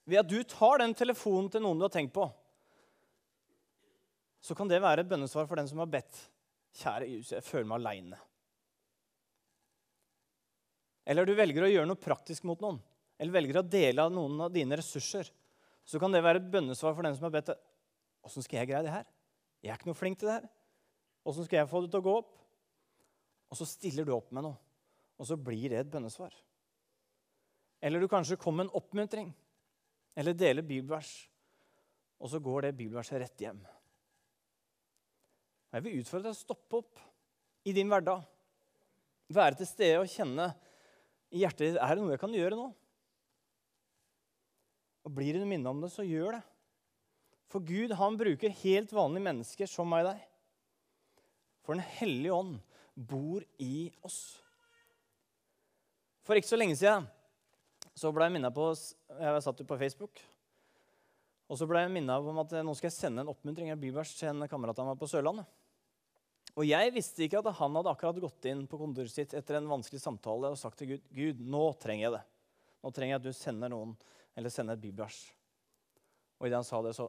Ved 0.09 0.21
at 0.21 0.29
du 0.29 0.39
tar 0.49 0.83
den 0.83 0.95
telefonen 0.99 1.49
til 1.53 1.63
noen 1.65 1.81
du 1.81 1.87
har 1.87 1.95
tenkt 1.95 2.15
på, 2.15 2.27
så 4.43 4.57
kan 4.59 4.69
det 4.69 4.83
være 4.83 5.05
et 5.05 5.11
bønnesvar 5.11 5.47
for 5.47 5.61
den 5.61 5.69
som 5.71 5.81
har 5.83 5.91
bedt. 5.91 6.19
Kjære 6.83 7.09
Jesus, 7.09 7.35
jeg 7.37 7.47
føler 7.47 7.69
meg 7.71 7.81
aleine. 7.81 8.19
Eller 11.05 11.27
du 11.27 11.35
velger 11.35 11.67
å 11.67 11.71
gjøre 11.71 11.89
noe 11.91 12.01
praktisk 12.01 12.47
mot 12.49 12.61
noen. 12.63 12.79
Eller 13.19 13.35
velger 13.35 13.61
å 13.61 13.67
dele 13.67 14.05
av 14.05 14.13
noen 14.15 14.41
av 14.47 14.53
dine 14.55 14.79
ressurser 14.79 15.31
så 15.85 15.99
kan 15.99 16.15
det 16.15 16.23
være 16.23 16.43
et 16.43 16.51
bønnesvar 16.53 16.95
for 16.95 17.07
den 17.07 17.17
som 17.17 17.27
har 17.27 17.35
bedt. 17.35 17.53
Åssen 18.23 18.45
skal 18.45 18.61
jeg 18.61 18.71
greie 18.71 18.87
det 18.87 18.95
her? 18.95 19.09
Jeg 19.63 19.73
er 19.73 19.81
ikke 19.81 19.91
noe 19.91 19.99
flink 19.99 20.21
til 20.21 20.31
det 20.31 20.39
her. 20.39 20.47
Åssen 21.27 21.47
skal 21.47 21.61
jeg 21.61 21.71
få 21.71 21.83
det 21.83 21.91
til 21.93 22.03
å 22.03 22.07
gå 22.07 22.15
opp? 22.23 22.33
Og 23.53 23.59
så 23.59 23.67
stiller 23.69 24.07
du 24.07 24.15
opp 24.15 24.31
med 24.33 24.47
noe, 24.47 24.57
og 25.21 25.29
så 25.29 25.37
blir 25.37 25.69
det 25.69 25.83
et 25.83 25.91
bønnesvar. 25.93 26.33
Eller 27.83 28.01
du 28.01 28.09
kanskje 28.11 28.39
kommer 28.41 28.63
med 28.63 28.71
en 28.71 28.79
oppmuntring, 28.79 29.29
eller 30.17 30.39
deler 30.39 30.65
bibelvers, 30.65 31.11
og 32.23 32.31
så 32.31 32.41
går 32.41 32.69
det 32.69 32.77
bibelverset 32.79 33.21
rett 33.21 33.45
hjem. 33.45 33.61
Jeg 35.73 35.85
vil 35.85 36.01
utfordre 36.01 36.31
deg 36.31 36.37
å 36.37 36.41
stoppe 36.41 36.81
opp 36.81 37.03
i 37.69 37.75
din 37.77 37.91
hverdag. 37.91 38.23
Være 39.33 39.59
til 39.59 39.69
stede 39.69 40.01
og 40.01 40.11
kjenne 40.13 40.51
i 41.33 41.43
hjertet 41.43 41.73
ditt 41.73 41.81
er 41.81 41.97
det 41.97 42.03
noe 42.03 42.13
jeg 42.15 42.21
kan 42.21 42.35
gjøre 42.37 42.59
nå. 42.59 42.69
Og 45.03 45.15
Blir 45.17 45.39
du 45.39 45.47
minnet 45.49 45.71
om 45.71 45.81
det, 45.83 45.91
så 45.91 46.05
gjør 46.07 46.37
det. 46.37 46.43
For 47.53 47.65
Gud 47.65 47.93
han 47.99 48.19
bruker 48.21 48.55
helt 48.63 48.93
vanlige 48.95 49.27
mennesker 49.27 49.69
som 49.69 49.89
meg 49.91 50.07
og 50.07 50.13
deg. 50.13 50.29
For 51.63 51.77
Den 51.77 51.85
hellige 51.99 52.37
ånd 52.37 52.55
bor 52.95 53.45
i 53.63 53.89
oss. 54.05 54.21
For 56.23 56.39
ikke 56.39 56.53
så 56.53 56.61
lenge 56.61 56.79
siden 56.79 57.09
så 57.99 58.13
ble 58.15 58.29
jeg 58.29 58.37
minnet 58.37 58.55
på 58.57 58.71
Jeg 58.73 59.43
satt 59.45 59.59
jo 59.61 59.69
på 59.69 59.79
Facebook. 59.81 60.21
Og 61.51 61.59
så 61.61 61.67
ble 61.69 61.83
jeg 61.83 61.93
minnet 61.93 62.29
om 62.29 62.39
at 62.41 62.55
nå 62.65 62.73
skal 62.79 62.89
jeg 62.89 62.97
sende 62.97 63.25
en 63.25 63.33
oppmuntring 63.33 63.73
av 63.73 63.81
bibelvers 63.81 64.15
til 64.17 64.31
en 64.31 64.49
kamerat 64.49 64.79
av 64.81 64.89
meg 64.89 65.01
på 65.01 65.09
Sørlandet. 65.11 65.49
Og 66.53 66.67
jeg 66.69 66.93
visste 66.93 67.25
ikke 67.25 67.41
at 67.41 67.55
han 67.57 67.77
hadde 67.79 67.93
akkurat 67.95 68.19
gått 68.21 68.49
inn 68.51 68.67
på 68.69 68.81
kontoret 68.81 69.13
sitt 69.13 69.33
etter 69.37 69.57
en 69.57 69.71
vanskelig 69.71 70.03
samtale 70.03 70.51
og 70.53 70.59
sagt 70.61 70.83
til 70.83 70.95
Gud 70.95 71.07
Gud, 71.17 71.41
nå 71.41 71.63
trenger 71.81 72.05
jeg 72.07 72.15
det. 72.19 72.25
Nå 72.83 72.91
trenger 72.93 73.15
jeg 73.15 73.23
at 73.23 73.29
du 73.29 73.37
sender 73.37 73.73
noen 73.73 73.95
eller 74.37 74.53
sender 74.53 74.77
et 74.77 74.83
bibelvers. 74.83 75.23
Og 76.41 76.49
idet 76.49 76.59
han 76.59 76.67
sa 76.67 76.83
det, 76.85 76.93
så, 76.99 77.07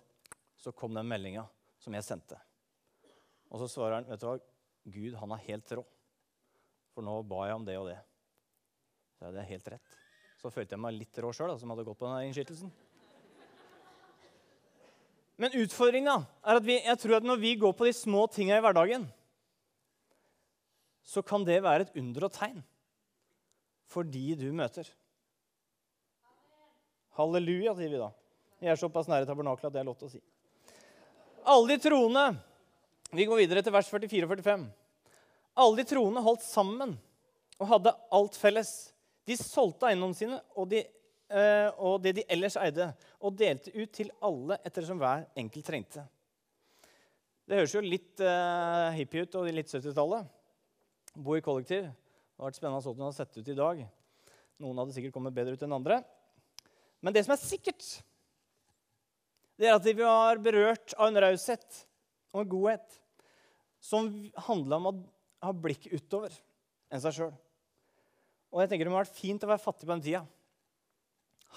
så 0.59 0.71
kom 0.75 0.95
den 0.95 1.09
meldinga 1.09 1.43
som 1.81 1.95
jeg 1.97 2.07
sendte. 2.07 2.37
Og 3.51 3.59
så 3.59 3.67
svarer 3.71 3.99
han, 3.99 4.07
vet 4.07 4.21
du 4.21 4.29
hva, 4.29 4.37
Gud 4.93 5.17
han 5.19 5.35
er 5.35 5.43
helt 5.49 5.75
rå. 5.75 5.83
For 6.93 7.05
nå 7.05 7.17
ba 7.27 7.47
jeg 7.49 7.57
om 7.57 7.67
det 7.67 7.75
og 7.79 7.89
det. 7.89 7.99
Så 9.17 9.31
det 9.33 9.41
er 9.43 9.49
helt 9.49 9.69
rett. 9.75 9.99
Så 10.39 10.51
følte 10.53 10.75
jeg 10.75 10.83
meg 10.83 10.95
litt 10.95 11.19
rå 11.23 11.31
sjøl, 11.35 11.53
som 11.59 11.71
hadde 11.73 11.85
gått 11.87 11.99
på 11.99 12.07
denne 12.07 12.29
innskytelsen. 12.29 12.71
Men 15.41 15.55
utfordringa 15.57 16.15
er 16.45 16.59
at 16.59 16.65
vi, 16.65 16.77
jeg 16.77 16.99
tror 17.01 17.17
at 17.17 17.27
når 17.27 17.39
vi 17.41 17.55
går 17.59 17.73
på 17.75 17.87
de 17.87 17.93
små 17.97 18.25
tinga 18.31 18.59
i 18.59 18.63
hverdagen, 18.63 19.07
så 21.03 21.23
kan 21.25 21.43
det 21.45 21.61
være 21.63 21.87
et 21.87 21.97
under 21.99 22.27
og 22.27 22.33
tegn 22.35 22.61
for 23.93 24.07
de 24.07 24.33
du 24.39 24.47
møter. 24.55 24.87
Halleluja, 27.17 27.75
sier 27.77 27.91
vi 27.91 27.99
da. 28.01 28.09
Jeg 28.63 28.73
er 28.73 28.79
såpass 28.79 29.09
nære 29.11 29.27
tabernakelet 29.29 29.69
at 29.69 29.75
det 29.75 29.81
er 29.83 29.89
lov 29.89 29.97
til 29.99 30.07
å 30.07 30.13
si. 30.15 30.21
Alle 31.43 31.75
de 31.75 31.83
troende 31.83 32.23
Vi 33.13 33.25
går 33.29 33.43
videre 33.43 33.61
til 33.61 33.73
vers 33.75 33.89
44 33.91 34.25
og 34.25 34.31
45. 34.31 34.63
Alle 35.61 35.77
de 35.77 35.83
troende 35.85 36.23
holdt 36.25 36.41
sammen 36.47 36.95
og 37.59 37.67
hadde 37.69 37.93
alt 38.17 38.37
felles. 38.41 38.71
De 39.27 39.35
solgte 39.37 39.85
eiendommene 39.85 40.17
sine 40.17 40.39
og, 40.55 40.65
de, 40.71 40.81
eh, 41.29 41.67
og, 41.77 41.99
det 42.01 42.15
de 42.17 42.23
ellers 42.33 42.57
eide, 42.57 42.87
og 43.21 43.37
delte 43.37 43.69
ut 43.75 43.91
til 43.93 44.09
alle 44.25 44.57
ettersom 44.65 44.97
hver 44.97 45.27
enkelt 45.37 45.67
trengte. 45.67 46.07
Det 47.45 47.59
høres 47.59 47.75
jo 47.75 47.83
litt 47.85 48.23
eh, 48.23 48.97
hippie 48.97 49.27
ut 49.27 49.37
og 49.37 49.51
litt 49.53 49.69
70-tallet. 49.69 50.25
Bo 51.13 51.35
i 51.37 51.43
kollektiv. 51.45 51.85
Det 51.85 52.41
har 52.41 52.49
vært 52.49 52.57
spennende 52.57 52.81
hvordan 52.81 53.03
det 53.03 53.09
har 53.11 53.17
sett 53.19 53.37
ut 53.37 53.51
i 53.53 53.57
dag. 53.57 53.83
Noen 54.63 54.79
hadde 54.81 54.95
sikkert 54.95 55.13
kommet 55.13 55.35
bedre 55.35 55.53
ut 55.53 55.65
enn 55.65 55.75
andre. 55.75 55.99
Men 57.03 57.13
det 57.13 57.25
som 57.25 57.35
er 57.35 57.41
sikkert, 57.41 57.85
det 59.59 59.69
er 59.69 59.77
at 59.77 59.85
vi 59.85 59.93
var 59.99 60.41
berørt 60.41 60.95
av 60.97 61.11
en 61.11 61.21
raushet 61.21 61.83
og 62.33 62.41
en 62.41 62.49
godhet 62.49 62.99
som 63.83 64.09
handla 64.47 64.79
om 64.79 64.89
å 64.89 64.93
ha 65.43 65.53
blikk 65.53 65.89
utover 65.91 66.33
enn 66.89 67.03
seg 67.03 67.17
sjøl. 67.17 67.33
Og 68.53 68.61
jeg 68.61 68.71
tenker 68.71 68.87
Det 68.87 68.93
må 68.93 68.99
ha 68.99 69.03
vært 69.03 69.17
fint 69.17 69.43
å 69.45 69.49
være 69.49 69.61
fattig 69.61 69.87
på 69.87 69.93
den 69.93 70.05
tida. 70.05 70.23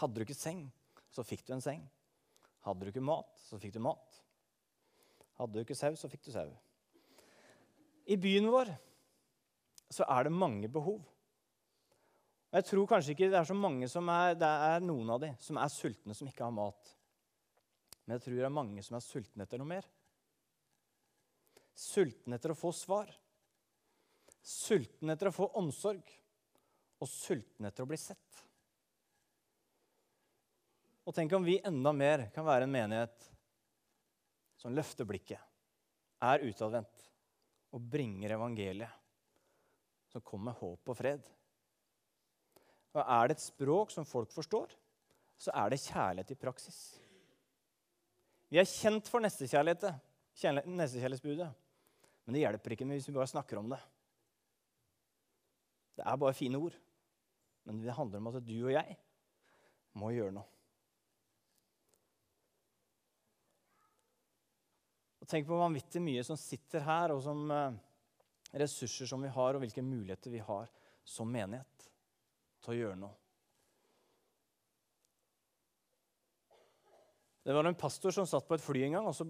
Hadde 0.01 0.19
du 0.19 0.27
ikke 0.27 0.37
seng, 0.37 0.67
så 1.13 1.25
fikk 1.25 1.47
du 1.47 1.55
en 1.57 1.65
seng. 1.65 1.85
Hadde 2.67 2.85
du 2.85 2.91
ikke 2.91 3.05
mat, 3.05 3.31
så 3.47 3.61
fikk 3.61 3.77
du 3.77 3.81
mat. 3.85 4.21
Hadde 5.39 5.57
du 5.57 5.63
ikke 5.63 5.77
sau, 5.77 5.95
så 5.97 6.11
fikk 6.11 6.25
du 6.27 6.33
sau. 6.35 6.49
I 8.09 8.17
byen 8.21 8.49
vår 8.51 8.73
så 9.93 10.07
er 10.11 10.27
det 10.27 10.35
mange 10.35 10.69
behov. 10.73 11.03
Jeg 12.57 12.67
tror 12.71 12.89
kanskje 12.89 13.13
ikke 13.15 13.29
det 13.31 13.39
er 13.41 13.49
så 13.49 13.57
mange 13.59 13.89
som 13.91 14.09
er, 14.09 14.37
det 14.39 14.49
er 14.49 14.85
noen 14.85 15.11
av 15.13 15.21
de 15.23 15.33
som 15.43 15.59
er 15.61 15.73
sultne, 15.73 16.15
som 16.17 16.29
ikke 16.31 16.47
har 16.47 16.55
mat. 16.55 16.93
Men 18.05 18.17
jeg 18.17 18.25
tror 18.25 18.39
det 18.39 18.49
er 18.49 18.55
mange 18.55 18.85
som 18.87 18.97
er 18.97 19.05
sultne 19.05 19.47
etter 19.47 19.61
noe 19.61 19.71
mer. 19.71 19.87
Sultne 21.77 22.39
etter 22.39 22.55
å 22.55 22.59
få 22.59 22.71
svar. 22.73 23.11
Sultne 24.41 25.17
etter 25.17 25.29
å 25.29 25.35
få 25.35 25.51
omsorg. 25.61 26.07
Og 27.03 27.11
sultne 27.11 27.69
etter 27.69 27.85
å 27.85 27.91
bli 27.91 27.99
sett. 28.01 28.43
Og 31.07 31.15
tenk 31.15 31.35
om 31.37 31.45
vi 31.47 31.61
enda 31.63 31.93
mer 31.95 32.25
kan 32.35 32.47
være 32.47 32.67
en 32.67 32.73
menighet 32.73 33.27
som 34.59 34.75
løfter 34.75 35.07
blikket, 35.07 35.43
er 36.25 36.43
utadvendt 36.49 37.05
og 37.77 37.85
bringer 37.93 38.33
evangeliet, 38.35 38.91
som 40.17 40.25
kommer 40.25 40.57
håp 40.57 40.89
og 40.89 40.97
fred. 40.97 41.27
Og 42.97 43.03
Er 43.03 43.29
det 43.29 43.37
et 43.37 43.45
språk 43.45 43.93
som 43.93 44.09
folk 44.09 44.33
forstår, 44.33 44.73
så 45.37 45.53
er 45.53 45.69
det 45.69 45.83
kjærlighet 45.83 46.33
i 46.33 46.39
praksis. 46.41 46.79
Vi 48.49 48.57
er 48.63 48.69
kjent 48.71 49.11
for 49.11 49.21
nestekjærligheten, 49.21 49.99
nestekjærlighetsbudet, 50.73 51.51
men 52.25 52.35
det 52.35 52.43
hjelper 52.47 52.73
ikke 52.73 52.89
hvis 52.89 53.11
vi 53.11 53.17
bare 53.19 53.29
snakker 53.29 53.61
om 53.61 53.69
det. 53.75 53.81
Det 55.97 56.05
er 56.07 56.21
bare 56.21 56.37
fine 56.37 56.61
ord. 56.61 56.77
Men 57.67 57.83
det 57.83 57.93
handler 57.93 58.23
om 58.23 58.29
at 58.31 58.45
du 58.47 58.57
og 58.63 58.73
jeg 58.73 58.97
må 59.99 60.13
gjøre 60.15 60.35
noe. 60.37 60.47
Og 65.21 65.29
Tenk 65.29 65.49
på 65.49 65.59
vanvittig 65.59 66.01
mye 66.05 66.23
som 66.25 66.39
sitter 66.39 66.85
her, 66.87 67.13
og 67.13 67.25
som 67.25 67.51
eh, 67.51 67.79
ressurser 68.61 69.09
som 69.11 69.23
vi 69.23 69.31
har, 69.33 69.55
og 69.55 69.63
hvilke 69.63 69.85
muligheter 69.85 70.33
vi 70.33 70.43
har 70.45 70.69
som 71.07 71.31
menighet 71.31 71.89
til 72.65 72.75
å 72.75 72.79
gjøre 72.81 72.99
noe. 73.01 73.15
Det 77.47 77.55
var 77.55 77.69
en 77.69 77.79
pastor 77.79 78.11
som 78.15 78.27
satt 78.27 78.47
på 78.49 78.57
et 78.57 78.65
fly 78.65 78.83
en 78.89 78.99
gang, 78.99 79.07
og 79.07 79.15
så 79.15 79.29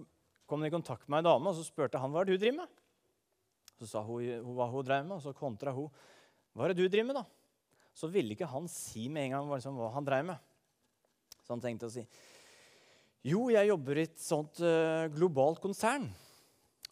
kom 0.49 0.63
han 0.63 0.71
i 0.71 0.73
kontakt 0.73 1.05
med 1.05 1.21
ei 1.21 1.27
dame, 1.27 1.51
og 1.51 1.57
så 1.57 1.65
spurte 1.67 2.01
han 2.01 2.13
hva 2.13 2.23
er 2.23 2.29
det 2.29 2.37
du 2.37 2.45
driver 2.45 2.63
med. 2.63 2.77
Så 3.77 3.91
sa 3.91 4.01
hun, 4.01 4.23
hva 4.57 4.71
hun 4.71 4.87
drev 4.87 5.03
med, 5.05 5.19
og 5.19 5.25
så 5.25 5.35
kontra 5.37 5.75
hun 5.75 5.91
hva 6.57 6.65
er 6.65 6.73
det 6.73 6.81
du 6.81 6.89
driver 6.89 7.11
med. 7.11 7.19
da? 7.19 7.27
Så 7.93 8.09
ville 8.09 8.33
ikke 8.33 8.49
han 8.49 8.65
si 8.71 9.05
med 9.13 9.27
en 9.27 9.35
gang 9.35 9.51
liksom, 9.51 9.77
hva 9.77 9.91
han 9.93 10.07
drev 10.07 10.25
med. 10.31 10.41
Så 11.43 11.53
han 11.53 11.61
tenkte 11.61 11.89
å 11.89 11.93
si 11.93 12.07
jo, 13.27 13.47
jeg 13.51 13.67
jobber 13.67 13.97
i 13.97 14.05
et 14.07 14.19
sånt 14.21 14.59
uh, 14.63 15.09
globalt 15.11 15.59
konsern. 15.59 16.05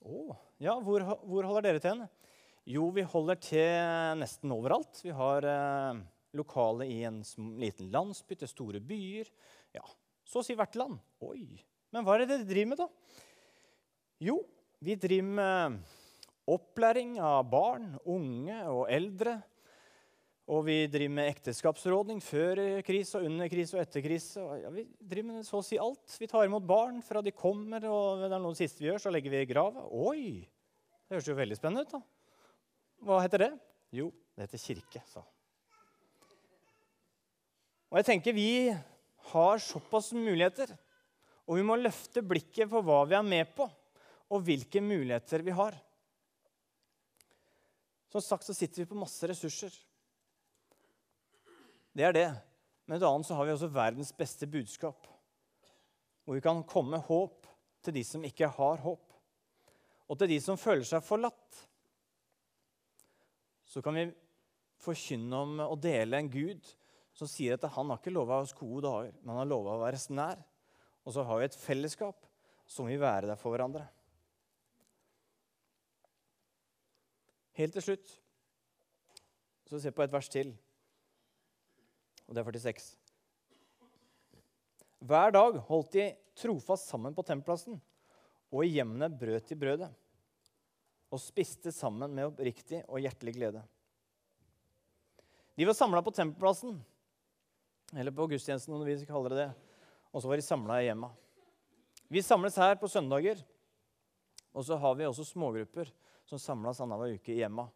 Oh, 0.04 0.34
ja, 0.60 0.74
hvor, 0.84 1.06
hvor, 1.24 1.48
holder 1.48 1.68
dere 1.70 1.82
til? 1.84 2.02
Jo, 2.66 2.88
vi 2.90 3.06
holder 3.06 3.38
til 3.42 4.20
nesten 4.22 4.54
overalt. 4.56 4.98
Vi 5.06 5.14
har 5.14 5.46
eh, 5.46 6.02
lokale 6.38 6.88
i 6.90 7.04
en 7.06 7.22
liten 7.62 7.92
landsby 7.94 8.38
til 8.42 8.50
store 8.50 8.82
byer. 8.82 9.30
Ja, 9.78 9.86
så 10.26 10.42
å 10.42 10.46
si 10.46 10.58
hvert 10.58 10.78
land. 10.80 10.98
Oi, 11.26 11.62
men 11.94 12.06
hva 12.06 12.16
er 12.16 12.26
det 12.26 12.32
dere 12.34 12.50
driver 12.50 12.72
med, 12.72 12.82
da? 12.82 13.18
Jo, 14.26 14.40
vi 14.82 14.98
driver 14.98 15.36
med 15.38 15.78
opplæring 16.56 17.20
av 17.22 17.44
barn, 17.50 17.92
unge 18.06 18.58
og 18.72 18.88
eldre 18.94 19.40
og 20.46 20.62
vi 20.68 20.76
driver 20.92 21.14
med 21.18 21.32
ekteskapsrådning 21.32 22.20
før 22.22 22.60
krise 22.86 23.18
og 23.18 23.26
under 23.26 23.50
krise 23.50 23.74
og 23.78 23.82
etter 23.82 24.04
krise. 24.06 24.44
Ja, 24.62 24.70
vi 24.70 24.84
driver 25.02 25.32
med 25.32 25.48
så 25.48 25.58
å 25.58 25.66
si 25.66 25.80
alt. 25.82 26.18
Vi 26.22 26.30
tar 26.30 26.46
imot 26.46 26.68
barn 26.70 27.00
fra 27.06 27.24
de 27.26 27.34
kommer, 27.34 27.88
og 27.90 28.22
det 28.22 28.30
er 28.30 28.44
noe 28.44 28.58
siste 28.58 28.84
vi 28.84 28.92
gjør, 28.92 29.02
så 29.02 29.14
legger 29.14 29.34
vi 29.34 29.42
i 29.42 29.48
grava. 29.50 29.88
Oi! 29.90 30.46
Det 30.46 31.18
høres 31.18 31.30
jo 31.32 31.38
veldig 31.40 31.58
spennende 31.58 31.88
ut. 31.88 31.96
da. 31.98 32.15
Hva 33.06 33.20
heter 33.22 33.44
det? 33.44 33.52
Jo, 33.94 34.10
det 34.34 34.48
heter 34.48 34.62
kirke, 34.62 35.02
sa 35.12 35.22
Og 37.92 38.00
jeg 38.00 38.08
tenker 38.08 38.34
vi 38.36 38.74
har 39.32 39.62
såpass 39.62 40.10
muligheter, 40.18 40.72
og 41.46 41.60
vi 41.60 41.66
må 41.66 41.78
løfte 41.78 42.24
blikket 42.26 42.70
på 42.72 42.82
hva 42.84 43.04
vi 43.06 43.16
er 43.18 43.26
med 43.26 43.52
på, 43.56 43.68
og 44.34 44.42
hvilke 44.44 44.82
muligheter 44.82 45.46
vi 45.46 45.54
har. 45.54 45.78
Som 48.12 48.24
sagt 48.26 48.48
så 48.48 48.56
sitter 48.58 48.82
vi 48.82 48.90
på 48.90 48.98
masse 48.98 49.30
ressurser. 49.30 49.74
Det 51.96 52.04
er 52.10 52.16
det. 52.16 52.28
Men 52.86 52.98
et 52.98 53.06
annet 53.08 53.30
så 53.30 53.38
har 53.38 53.48
vi 53.48 53.54
også 53.54 53.70
verdens 53.72 54.12
beste 54.18 54.50
budskap. 54.50 55.08
Hvor 56.26 56.38
vi 56.38 56.44
kan 56.44 56.66
komme 56.68 57.00
håp 57.06 57.48
til 57.86 57.96
de 57.96 58.04
som 58.06 58.26
ikke 58.26 58.50
har 58.58 58.82
håp. 58.82 59.14
Og 60.10 60.20
til 60.20 60.34
de 60.34 60.42
som 60.42 60.60
føler 60.60 60.86
seg 60.88 61.06
forlatt. 61.06 61.62
Så 63.76 63.82
kan 63.84 63.98
vi 64.00 64.06
forkynne 64.80 65.40
om 65.44 65.58
å 65.66 65.76
dele 65.76 66.22
en 66.22 66.30
Gud 66.32 66.64
som 67.16 67.28
sier 67.28 67.58
at 67.58 67.66
han 67.76 67.90
har 67.92 68.00
ikke 68.00 68.14
lova 68.16 68.38
oss 68.40 68.54
gode 68.56 68.86
dager, 68.86 69.18
men 69.20 69.34
han 69.34 69.42
har 69.42 69.50
lova 69.50 69.74
å 69.74 69.82
være 69.82 70.00
oss 70.00 70.08
nær. 70.16 70.40
Og 71.04 71.12
så 71.12 71.26
har 71.28 71.42
vi 71.42 71.50
et 71.50 71.58
fellesskap 71.60 72.24
som 72.72 72.88
vil 72.88 73.02
være 73.02 73.28
der 73.28 73.40
for 73.40 73.52
hverandre. 73.52 73.84
Helt 77.60 77.76
til 77.76 77.84
slutt 77.84 78.16
så 79.68 79.82
se 79.84 79.92
på 79.92 80.06
et 80.06 80.16
vers 80.16 80.32
til 80.32 80.56
og 82.26 82.34
det 82.34 82.42
er 82.42 82.48
46. 82.48 82.88
Hver 85.06 85.36
dag 85.36 85.60
holdt 85.68 85.92
de 85.94 86.08
trofast 86.40 86.88
sammen 86.90 87.14
på 87.14 87.28
tempelplassen, 87.28 87.76
og 88.56 88.64
i 88.64 88.72
hjemmene 88.80 89.12
brøt 89.12 89.52
de 89.52 89.60
brødet 89.60 89.92
og 91.16 91.24
spiste 91.24 91.72
sammen 91.72 92.12
med 92.12 92.28
oppriktig 92.28 92.84
og 92.86 93.02
hjertelig 93.04 93.36
glede. 93.38 93.64
De 95.56 95.68
var 95.68 95.78
samla 95.78 96.02
på 96.04 96.12
tempelplassen, 96.12 96.76
eller 97.96 98.12
på 98.12 98.28
gudstjenesten, 98.28 98.76
om 98.76 98.84
vi 98.84 98.98
kaller 99.08 99.32
det 99.32 99.46
det. 99.46 99.52
Og 100.12 100.22
så 100.22 100.28
var 100.28 100.40
de 100.40 100.46
samla 100.46 100.82
i 100.82 100.90
hjemma. 100.90 101.10
Vi 102.12 102.24
samles 102.24 102.58
her 102.60 102.76
på 102.80 102.90
søndager. 102.92 103.40
Og 104.56 104.64
så 104.64 104.78
har 104.80 104.96
vi 104.96 105.08
også 105.08 105.26
smågrupper 105.28 105.90
som 106.28 106.40
samles 106.40 106.80
annenhver 106.80 107.18
uke 107.18 107.34
i 107.34 107.42
hjemma. 107.42 107.68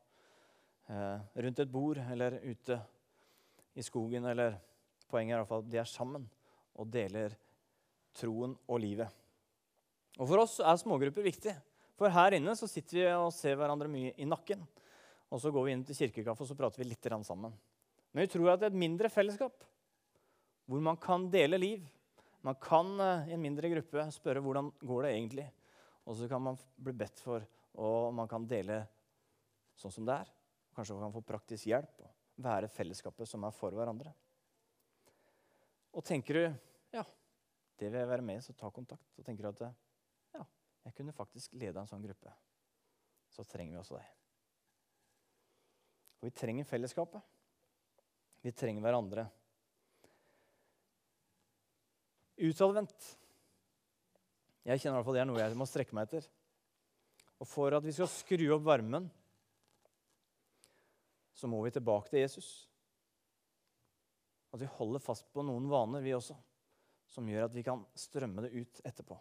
Eh, 0.87 1.19
rundt 1.43 1.59
et 1.59 1.71
bord 1.71 1.99
eller 1.99 2.39
ute 2.43 2.79
i 3.75 3.83
skogen, 3.83 4.25
eller 4.25 4.55
poenget 5.11 5.35
er 5.35 5.41
iallfall 5.41 5.65
at 5.65 5.71
de 5.71 5.81
er 5.81 5.89
sammen 5.89 6.23
og 6.79 6.87
deler 6.91 7.35
troen 8.15 8.55
og 8.67 8.79
livet. 8.81 9.11
Og 10.19 10.27
For 10.27 10.43
oss 10.43 10.57
er 10.63 10.79
smågrupper 10.79 11.23
viktig. 11.23 11.53
For 11.99 12.11
her 12.15 12.37
inne 12.37 12.53
så 12.55 12.67
sitter 12.71 13.01
vi 13.01 13.07
og 13.11 13.33
ser 13.35 13.57
hverandre 13.59 13.89
mye 13.91 14.13
i 14.15 14.27
nakken. 14.27 14.61
Og 15.29 15.41
så 15.43 15.51
går 15.51 15.65
vi 15.65 15.73
inn 15.75 15.83
til 15.85 15.97
kirkekaffe 15.97 16.45
og 16.45 16.47
så 16.49 16.55
prater 16.57 16.79
vi 16.81 16.87
litt 16.87 17.07
sammen. 17.27 17.51
Men 18.11 18.23
vi 18.23 18.31
tror 18.31 18.53
at 18.53 18.61
det 18.61 18.69
er 18.69 18.73
et 18.73 18.83
mindre 18.85 19.11
fellesskap 19.11 19.65
hvor 20.69 20.81
man 20.85 20.97
kan 21.01 21.27
dele 21.33 21.57
liv. 21.57 21.83
Man 22.45 22.55
kan 22.61 22.93
eh, 23.01 23.29
i 23.29 23.33
en 23.35 23.41
mindre 23.41 23.69
gruppe 23.73 24.05
spørre 24.13 24.39
hvordan 24.39 24.71
går 24.79 25.03
det 25.03 25.11
egentlig 25.11 25.47
Og 26.05 26.15
så 26.15 26.27
kan 26.29 26.41
man 26.41 26.57
bli 26.77 26.93
bedt 26.93 27.19
for, 27.19 27.43
og 27.75 28.13
man 28.15 28.29
kan 28.29 28.45
dele 28.47 28.79
sånn 29.77 29.93
som 29.93 30.07
det 30.07 30.15
er. 30.23 30.31
Kanskje 30.73 30.95
man 30.95 31.09
kan 31.09 31.17
få 31.17 31.25
praktisk 31.25 31.67
hjelp 31.67 32.05
og 32.05 32.13
være 32.39 32.71
fellesskapet 32.71 33.27
som 33.29 33.43
er 33.43 33.53
for 33.53 33.75
hverandre. 33.75 34.13
Og 35.93 36.05
tenker 36.05 36.39
du 36.39 36.43
ja, 36.95 37.03
det 37.77 37.91
vil 37.91 37.99
jeg 37.99 38.09
være 38.09 38.25
med 38.25 38.41
så 38.45 38.55
ta 38.57 38.71
kontakt. 38.73 39.05
Så 39.13 39.25
tenker 39.25 39.45
du 39.45 39.51
at 39.51 39.63
ja, 39.67 39.71
jeg 40.85 40.95
kunne 40.97 41.15
faktisk 41.15 41.53
lede 41.59 41.81
en 41.81 41.89
sånn 41.89 42.03
gruppe. 42.03 42.31
Så 43.29 43.45
trenger 43.47 43.75
vi 43.75 43.81
også 43.81 43.97
deg. 43.97 44.15
Og 46.19 46.27
vi 46.27 46.33
trenger 46.35 46.67
fellesskapet. 46.67 47.21
Vi 48.43 48.53
trenger 48.55 48.83
hverandre. 48.83 49.27
Utadvendt. 52.39 53.13
Jeg 54.67 54.81
kjenner 54.81 54.97
i 54.97 54.99
hvert 54.99 55.07
fall 55.07 55.17
det 55.17 55.23
er 55.23 55.29
noe 55.29 55.41
jeg 55.41 55.59
må 55.59 55.67
strekke 55.69 55.95
meg 55.95 56.09
etter. 56.09 56.27
Og 57.39 57.47
for 57.47 57.75
at 57.75 57.85
vi 57.85 57.95
skal 57.95 58.11
skru 58.11 58.49
opp 58.55 58.65
varmen 58.67 59.07
så 61.39 61.47
må 61.47 61.61
vi 61.63 61.71
tilbake 61.71 62.11
til 62.11 62.19
Jesus. 62.19 62.47
At 64.51 64.59
vi 64.59 64.67
holder 64.75 64.99
fast 64.99 65.29
på 65.31 65.43
noen 65.45 65.69
vaner, 65.71 66.03
vi 66.03 66.11
også, 66.15 66.35
som 67.07 67.27
gjør 67.29 67.47
at 67.47 67.55
vi 67.55 67.63
kan 67.63 67.85
strømme 67.95 68.43
det 68.43 68.51
ut 68.57 68.81
etterpå. 68.83 69.15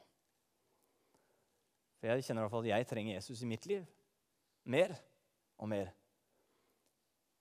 For 1.98 2.10
jeg 2.10 2.24
kjenner 2.24 2.42
i 2.42 2.46
hvert 2.46 2.54
fall 2.54 2.66
at 2.66 2.72
jeg 2.72 2.88
trenger 2.90 3.16
Jesus 3.16 3.42
i 3.42 3.50
mitt 3.50 3.66
liv. 3.66 3.86
Mer 4.70 4.94
og 5.58 5.70
mer. 5.70 5.90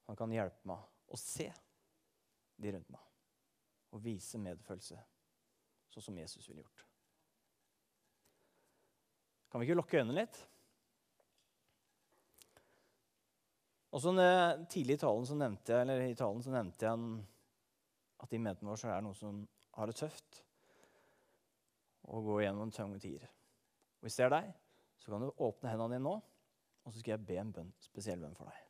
Han 0.07 0.17
kan 0.17 0.33
hjelpe 0.33 0.69
meg 0.69 1.13
å 1.13 1.19
se 1.19 1.51
de 2.57 2.73
rundt 2.73 2.89
meg. 2.93 3.03
og 3.95 4.01
vise 4.03 4.35
medfølelse, 4.37 4.97
sånn 5.93 6.03
som 6.03 6.17
Jesus 6.19 6.43
ville 6.49 6.59
gjort. 6.59 6.81
Kan 9.47 9.61
vi 9.61 9.67
ikke 9.69 9.77
lukke 9.77 10.01
øynene 10.01 10.17
litt? 10.17 10.39
Også 13.95 14.11
tidlig 14.67 14.97
i 14.97 15.01
talen 15.01 15.25
så 15.25 15.37
nevnte 15.39 15.71
jeg, 15.71 15.85
eller 15.85 16.03
i 16.03 16.17
talen 16.19 16.43
så 16.43 16.51
nevnte 16.51 16.89
jeg 16.89 17.07
at 18.19 18.35
i 18.35 18.41
menigheten 18.41 18.67
vår 18.67 18.81
så 18.83 18.91
er 18.91 18.99
det 18.99 19.07
noen 19.07 19.19
som 19.21 19.39
har 19.79 19.89
det 19.89 19.97
tøft 20.03 20.41
og 22.11 22.27
går 22.27 22.43
gjennom 22.43 22.75
tunge 22.75 22.99
tider. 23.01 23.36
Hvis 24.03 24.17
det 24.19 24.27
er 24.27 24.33
deg, 24.33 24.49
så 24.97 25.11
kan 25.11 25.23
du 25.23 25.31
åpne 25.31 25.71
hendene 25.71 25.97
dine 25.97 26.05
nå, 26.05 26.15
og 26.85 26.93
så 26.93 27.01
skal 27.01 27.15
jeg 27.15 27.25
be 27.27 27.37
en 27.41 27.53
bønn, 27.53 27.73
spesiell 27.83 28.21
bønn 28.21 28.37
for 28.37 28.49
deg. 28.49 28.63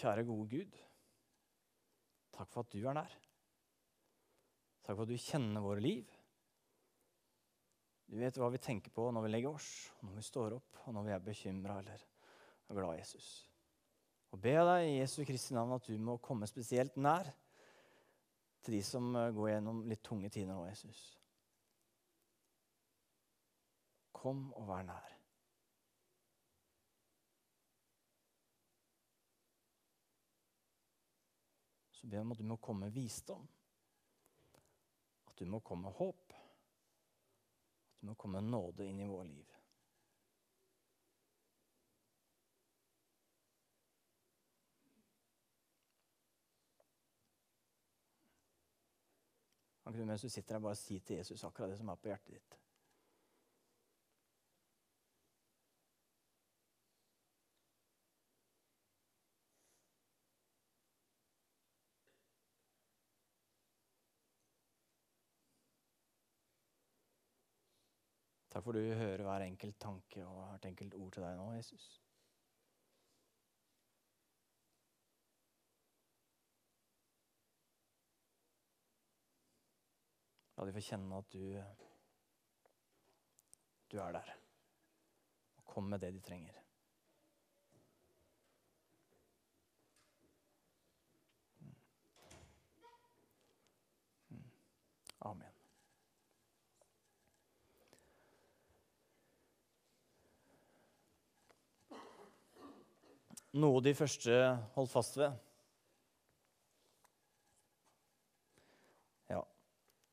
Kjære, 0.00 0.24
gode 0.24 0.46
Gud. 0.48 0.78
Takk 2.32 2.48
for 2.48 2.64
at 2.64 2.72
du 2.72 2.86
er 2.88 2.96
nær. 2.96 3.16
Takk 4.86 4.94
for 4.94 5.04
at 5.04 5.10
du 5.10 5.20
kjenner 5.20 5.60
våre 5.60 5.82
liv. 5.84 6.08
Du 8.10 8.16
vet 8.18 8.38
hva 8.40 8.48
vi 8.50 8.62
tenker 8.62 8.90
på 8.94 9.04
når 9.12 9.26
vi 9.26 9.32
legger 9.34 9.52
oss, 9.52 9.68
når 10.02 10.16
vi 10.16 10.24
står 10.24 10.56
opp, 10.56 10.80
og 10.86 10.96
når 10.96 11.04
vi 11.06 11.12
er 11.14 11.26
bekymra 11.26 11.76
eller 11.82 12.00
er 12.00 12.78
glad 12.78 12.96
i 12.96 13.02
Jesus. 13.02 13.28
Og 14.32 14.40
be 14.42 14.54
deg 14.56 14.86
i 14.86 14.96
Jesu 14.96 15.20
Kristi 15.28 15.54
navn 15.54 15.76
at 15.76 15.86
du 15.86 15.94
må 16.00 16.16
komme 16.22 16.48
spesielt 16.48 16.96
nær 16.96 17.28
til 18.62 18.76
de 18.76 18.82
som 18.84 19.14
eh, 19.16 19.30
går 19.34 19.54
gjennom 19.54 19.84
litt 19.88 20.02
tunge 20.04 20.30
tider 20.32 20.52
nå, 20.52 20.64
Jesus. 20.68 21.04
Kom 24.20 24.50
og 24.52 24.68
vær 24.68 24.84
nær. 24.88 25.16
Så 32.00 32.08
ber 32.08 32.20
jeg 32.20 32.24
om 32.24 32.32
at 32.32 32.40
du 32.40 32.46
må 32.48 32.56
komme 32.56 32.88
med 32.88 32.96
visdom. 32.96 33.48
At 35.28 35.36
du 35.40 35.44
må 35.48 35.60
komme 35.64 35.88
med 35.88 35.96
håp. 35.98 36.32
At 36.32 38.00
du 38.00 38.08
må 38.08 38.14
komme 38.16 38.40
med 38.40 38.52
nåde 38.52 38.86
inn 38.88 39.02
i 39.04 39.08
våre 39.08 39.28
liv. 39.28 39.49
Kan 49.90 49.96
kunne 49.96 50.06
mens 50.06 50.22
du 50.22 50.28
sitter 50.28 50.54
her, 50.54 50.60
bare 50.62 50.76
si 50.78 51.00
til 51.02 51.16
Jesus 51.16 51.42
akkurat 51.44 51.70
det 51.72 51.78
som 51.78 51.88
er 51.90 51.96
på 51.98 52.06
hjertet 52.12 52.36
ditt? 52.36 52.52
Takk 68.52 68.62
for 68.62 68.78
du 68.78 68.78
hører 68.78 69.24
hver 69.26 69.42
enkelt 69.48 69.80
tanke 69.82 70.22
og 70.22 70.38
hvert 70.44 70.70
enkelt 70.70 70.94
ord 70.94 71.10
til 71.18 71.26
deg 71.26 71.34
nå, 71.42 71.50
Jesus. 71.58 71.90
La 80.60 80.66
de 80.68 80.72
få 80.76 80.80
kjenne 80.84 81.16
at 81.16 81.32
du, 81.32 81.44
du 83.88 83.94
er 83.96 84.12
der. 84.12 84.26
Og 85.56 85.62
kom 85.72 85.86
med 85.88 86.02
det 86.02 86.10
de 86.12 86.20
trenger. 86.20 86.58
Mm. 91.64 91.70
Mm. 94.28 94.50
Amen. 95.30 95.56
Noe 103.64 103.80
de 103.80 103.94
første 103.96 104.42
holdt 104.76 104.92
fast 104.92 105.16
ved. 105.22 105.40
Ja, 109.32 109.40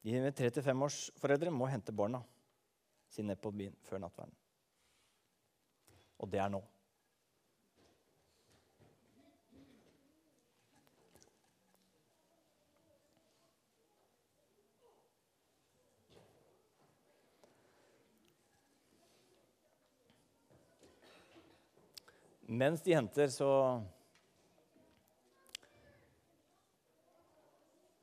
De 0.07 0.19
med 0.23 0.37
3-5-årsforeldre 0.39 1.51
må 1.51 1.65
hente 1.67 1.91
barna 1.91 2.21
sine 3.11 3.35
på 3.35 3.51
byen 3.51 3.73
før 3.83 3.99
nattverden. 3.99 4.31
Og 6.23 6.31
det 6.31 6.39
er 6.39 6.53
nå. 6.53 6.61
Mens 22.47 22.87
de 22.87 22.95
henter, 22.95 23.27
så 23.27 23.83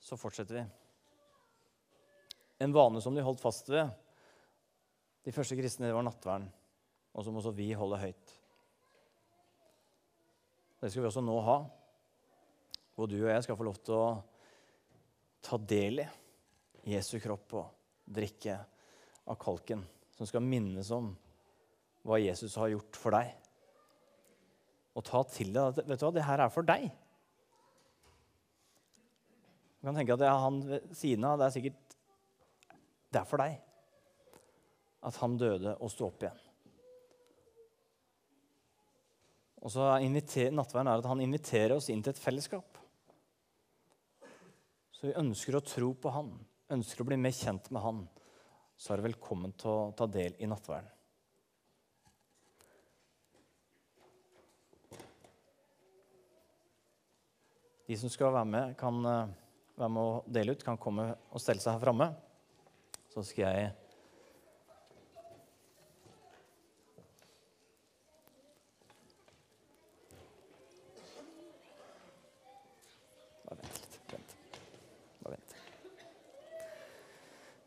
Så 0.05 0.19
fortsetter 0.21 0.59
vi. 0.61 0.84
En 2.63 2.75
vane 2.75 3.01
som 3.03 3.15
de 3.15 3.25
holdt 3.25 3.43
fast 3.43 3.71
ved, 3.73 3.91
de 5.25 5.33
første 5.33 5.57
kristne, 5.59 5.93
var 5.95 6.05
nattverden. 6.05 6.47
Og 7.15 7.25
som 7.25 7.37
også 7.39 7.55
vi 7.57 7.71
holder 7.77 8.03
høyt. 8.03 8.35
Det 10.83 10.91
skal 10.91 11.05
vi 11.05 11.09
også 11.09 11.23
nå 11.25 11.37
ha. 11.47 11.59
Hvor 12.95 13.09
du 13.11 13.17
og 13.23 13.31
jeg 13.31 13.47
skal 13.47 13.59
få 13.59 13.67
lov 13.67 13.79
til 13.83 13.97
å 13.97 14.09
ta 15.45 15.59
del 15.59 16.03
i 16.05 16.93
Jesu 16.93 17.17
kropp 17.23 17.57
og 17.57 18.11
drikke 18.19 18.59
av 19.25 19.39
kalken. 19.41 19.85
Som 20.15 20.29
skal 20.29 20.45
minnes 20.45 20.91
om 20.95 21.15
hva 22.05 22.21
Jesus 22.21 22.59
har 22.61 22.75
gjort 22.75 23.01
for 23.01 23.17
deg 23.17 23.33
og 24.95 25.03
ta 25.07 25.25
til 25.27 25.51
deg 25.55 25.73
at 25.73 25.89
vet 25.89 25.99
du 25.99 26.05
hva, 26.07 26.13
det 26.15 26.27
her 26.27 26.43
er 26.45 26.53
for 26.55 26.67
deg. 26.67 26.85
Du 29.81 29.89
kan 29.89 29.99
tenke 29.99 30.15
at 30.15 30.23
det 30.23 30.29
er 30.31 30.45
han 30.45 30.61
ved 30.69 30.93
siden 30.97 31.27
av. 31.29 31.41
Det 31.41 31.49
er 31.49 31.55
sikkert 31.57 31.84
det 33.15 33.23
er 33.23 33.29
for 33.31 33.43
deg 33.43 33.61
at 35.05 35.21
han 35.21 35.37
døde 35.39 35.75
og 35.79 35.93
sto 35.93 36.09
opp 36.09 36.25
igjen. 36.25 36.41
Og 39.65 39.73
så 39.73 39.87
Nattverden 39.97 40.91
er 40.91 41.01
at 41.01 41.09
han 41.09 41.23
inviterer 41.25 41.77
oss 41.77 41.89
inn 41.93 42.03
til 42.05 42.13
et 42.13 42.21
fellesskap. 42.21 42.81
Så 44.93 45.09
vi 45.09 45.17
ønsker 45.21 45.57
å 45.57 45.65
tro 45.65 45.93
på 45.97 46.13
han, 46.13 46.35
ønsker 46.73 47.05
å 47.05 47.09
bli 47.09 47.21
mer 47.21 47.33
kjent 47.37 47.71
med 47.73 47.85
han. 47.85 48.03
Så 48.77 48.93
er 48.93 49.01
du 49.01 49.07
velkommen 49.07 49.55
til 49.57 49.71
å 49.71 49.95
ta 49.97 50.09
del 50.11 50.37
i 50.41 50.49
nattverden. 50.51 50.91
De 57.85 57.97
som 58.01 58.09
skal 58.09 58.33
være 58.33 58.49
med, 58.49 58.77
kan 58.81 59.01
eh, 59.05 59.33
være 59.77 59.93
med 59.93 60.01
å 60.01 60.21
dele 60.33 60.55
ut, 60.57 60.63
kan 60.65 60.81
komme 60.81 61.11
og 61.29 61.43
stelle 61.43 61.61
seg 61.61 61.77
her 61.77 61.83
framme. 61.83 62.07
Så 63.15 63.23
skal 63.23 63.45
jeg 63.45 63.73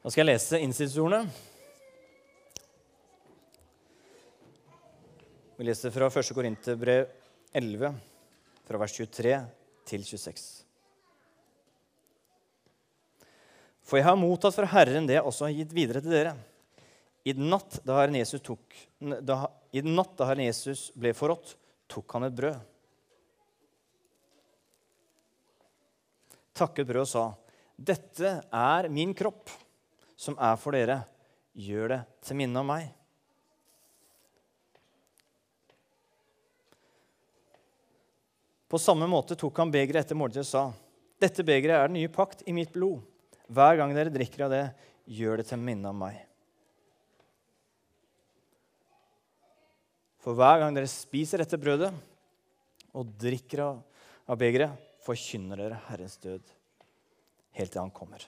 Bare 0.08 0.12
skal 0.12 0.22
jeg 0.24 0.30
lese 0.30 0.60
innsynsordene. 0.64 1.32
Vi 5.58 5.66
leser 5.68 5.92
fra 5.92 6.08
1. 6.08 6.32
Korinterbrev 6.38 7.10
11, 7.56 7.92
fra 8.68 8.80
vers 8.84 8.96
23 9.00 9.36
til 9.88 10.08
26. 10.08 10.67
For 13.88 14.02
jeg 14.02 14.08
har 14.10 14.20
mottatt 14.20 14.56
fra 14.58 14.68
Herren 14.68 15.08
det 15.08 15.16
jeg 15.16 15.28
også 15.30 15.48
har 15.48 15.56
gitt 15.56 15.76
videre 15.76 16.02
til 16.04 16.12
dere. 16.12 16.34
I 17.28 17.34
den 17.36 17.48
natt 17.52 17.80
da 17.88 18.02
Herren 18.02 18.18
Jesus, 18.20 18.44
tok, 18.44 18.76
da, 19.00 19.46
i 19.72 19.84
den 19.84 19.96
natt 19.96 20.14
da 20.20 20.28
Herren 20.28 20.48
Jesus 20.48 20.90
ble 20.96 21.14
forrådt, 21.16 21.56
tok 21.92 22.18
han 22.18 22.28
et 22.28 22.36
brød. 22.36 22.60
Takket 26.58 26.88
brød 26.90 27.04
og 27.06 27.12
sa, 27.12 27.26
'Dette 27.78 28.30
er 28.52 28.88
min 28.90 29.14
kropp, 29.14 29.52
som 30.18 30.36
er 30.42 30.56
for 30.58 30.74
dere. 30.74 31.04
Gjør 31.54 31.92
det 31.94 32.00
til 32.26 32.40
minne 32.40 32.60
om 32.60 32.68
meg.' 32.68 32.90
På 38.68 38.80
samme 38.82 39.08
måte 39.08 39.38
tok 39.40 39.62
han 39.62 39.72
begeret 39.72 40.04
etter 40.04 40.18
måltidet 40.18 40.44
og 40.44 40.52
sa, 40.52 40.64
'Dette 41.22 41.46
begeret 41.46 41.78
er 41.78 41.88
den 41.88 42.02
nye 42.02 42.12
pakt 42.12 42.44
i 42.44 42.56
mitt 42.56 42.74
blod.' 42.76 43.06
'Hver 43.48 43.78
gang 43.80 43.94
dere 43.96 44.12
drikker 44.14 44.46
av 44.46 44.52
det, 44.52 44.66
gjør 45.08 45.40
det 45.40 45.48
til 45.48 45.62
minne 45.62 45.90
om 45.90 46.02
meg.' 46.04 46.24
For 50.24 50.36
hver 50.36 50.60
gang 50.60 50.76
dere 50.76 50.90
spiser 50.92 51.40
dette 51.40 51.60
brødet 51.60 51.94
og 52.92 53.14
drikker 53.16 53.62
av, 53.64 53.78
av 54.28 54.40
begeret, 54.40 54.76
forkynner 55.06 55.56
dere 55.56 55.80
Herrens 55.88 56.18
død 56.20 56.44
helt 57.58 57.72
til 57.72 57.82
han 57.82 57.94
kommer. 57.96 58.26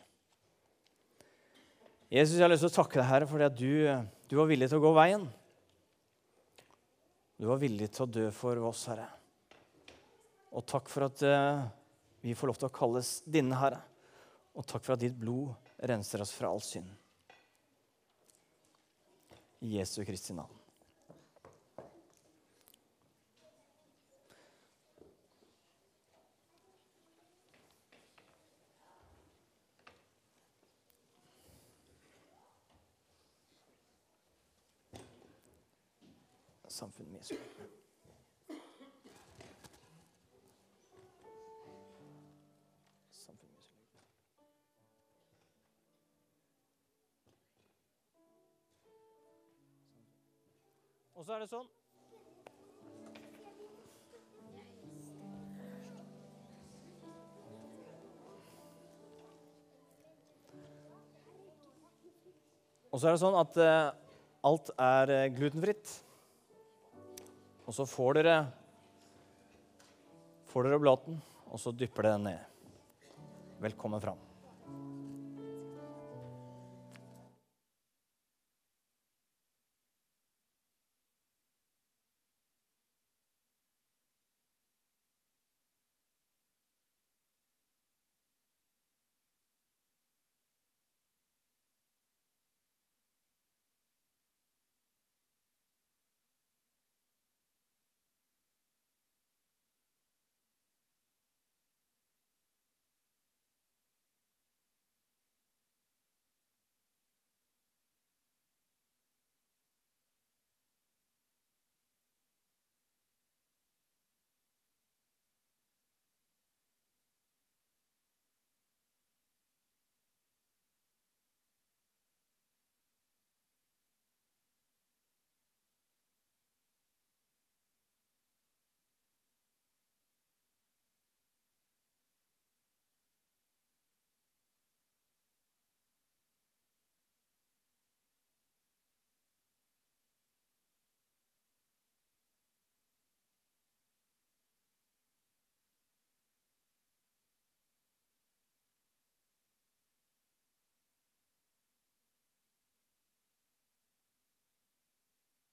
Jesus, 2.10 2.38
jeg 2.40 2.46
har 2.46 2.50
lyst 2.50 2.64
til 2.66 2.72
å 2.72 2.78
takke 2.80 2.98
deg, 2.98 3.06
Herre, 3.06 3.28
fordi 3.30 3.46
at 3.46 3.58
du, 3.60 3.84
du 4.32 4.38
var 4.40 4.48
villig 4.50 4.70
til 4.72 4.80
å 4.80 4.86
gå 4.88 4.94
veien. 4.96 5.28
Du 7.38 7.46
var 7.52 7.60
villig 7.62 7.92
til 7.94 8.08
å 8.08 8.10
dø 8.10 8.26
for 8.34 8.58
oss, 8.66 8.88
Herre. 8.90 9.06
Og 10.56 10.66
takk 10.66 10.90
for 10.90 11.06
at 11.06 11.22
uh, 11.22 11.68
vi 12.26 12.34
får 12.34 12.50
lov 12.50 12.58
til 12.58 12.70
å 12.72 12.74
kalles 12.80 13.12
dine, 13.30 13.60
Herre. 13.60 13.84
Og 14.58 14.66
takk 14.68 14.86
for 14.86 14.96
at 14.96 15.04
ditt 15.04 15.18
blod 15.20 15.54
renser 15.92 16.24
oss 16.24 16.34
fra 16.36 16.50
all 16.50 16.64
synd. 16.64 16.90
I 19.60 19.78
Jesu 19.78 20.02
Kristi 20.08 20.34
navn. 20.34 20.60
samfunnet 36.80 37.12
mislykkes. 37.12 37.88
Så 51.30 51.36
er 51.36 51.44
det 51.44 51.52
sånn 51.52 51.68
Og 62.89 62.98
så 62.98 63.06
er 63.06 63.13
det 63.13 63.22
sånn 63.22 63.36
at 63.38 63.60
uh, 63.62 63.92
alt 64.50 64.72
er 64.74 65.12
uh, 65.13 65.26
glutenfritt. 65.36 65.92
Og 67.70 67.76
så 67.78 67.86
får 67.86 68.18
dere 68.18 68.39
får 70.50 70.65
dere 70.65 70.80
oblaten, 70.82 71.22
og 71.54 71.62
så 71.62 71.70
dypper 71.70 72.10
dere 72.10 72.24
ned. 72.24 72.65
Velkommen 73.62 74.02
fram. 74.02 74.29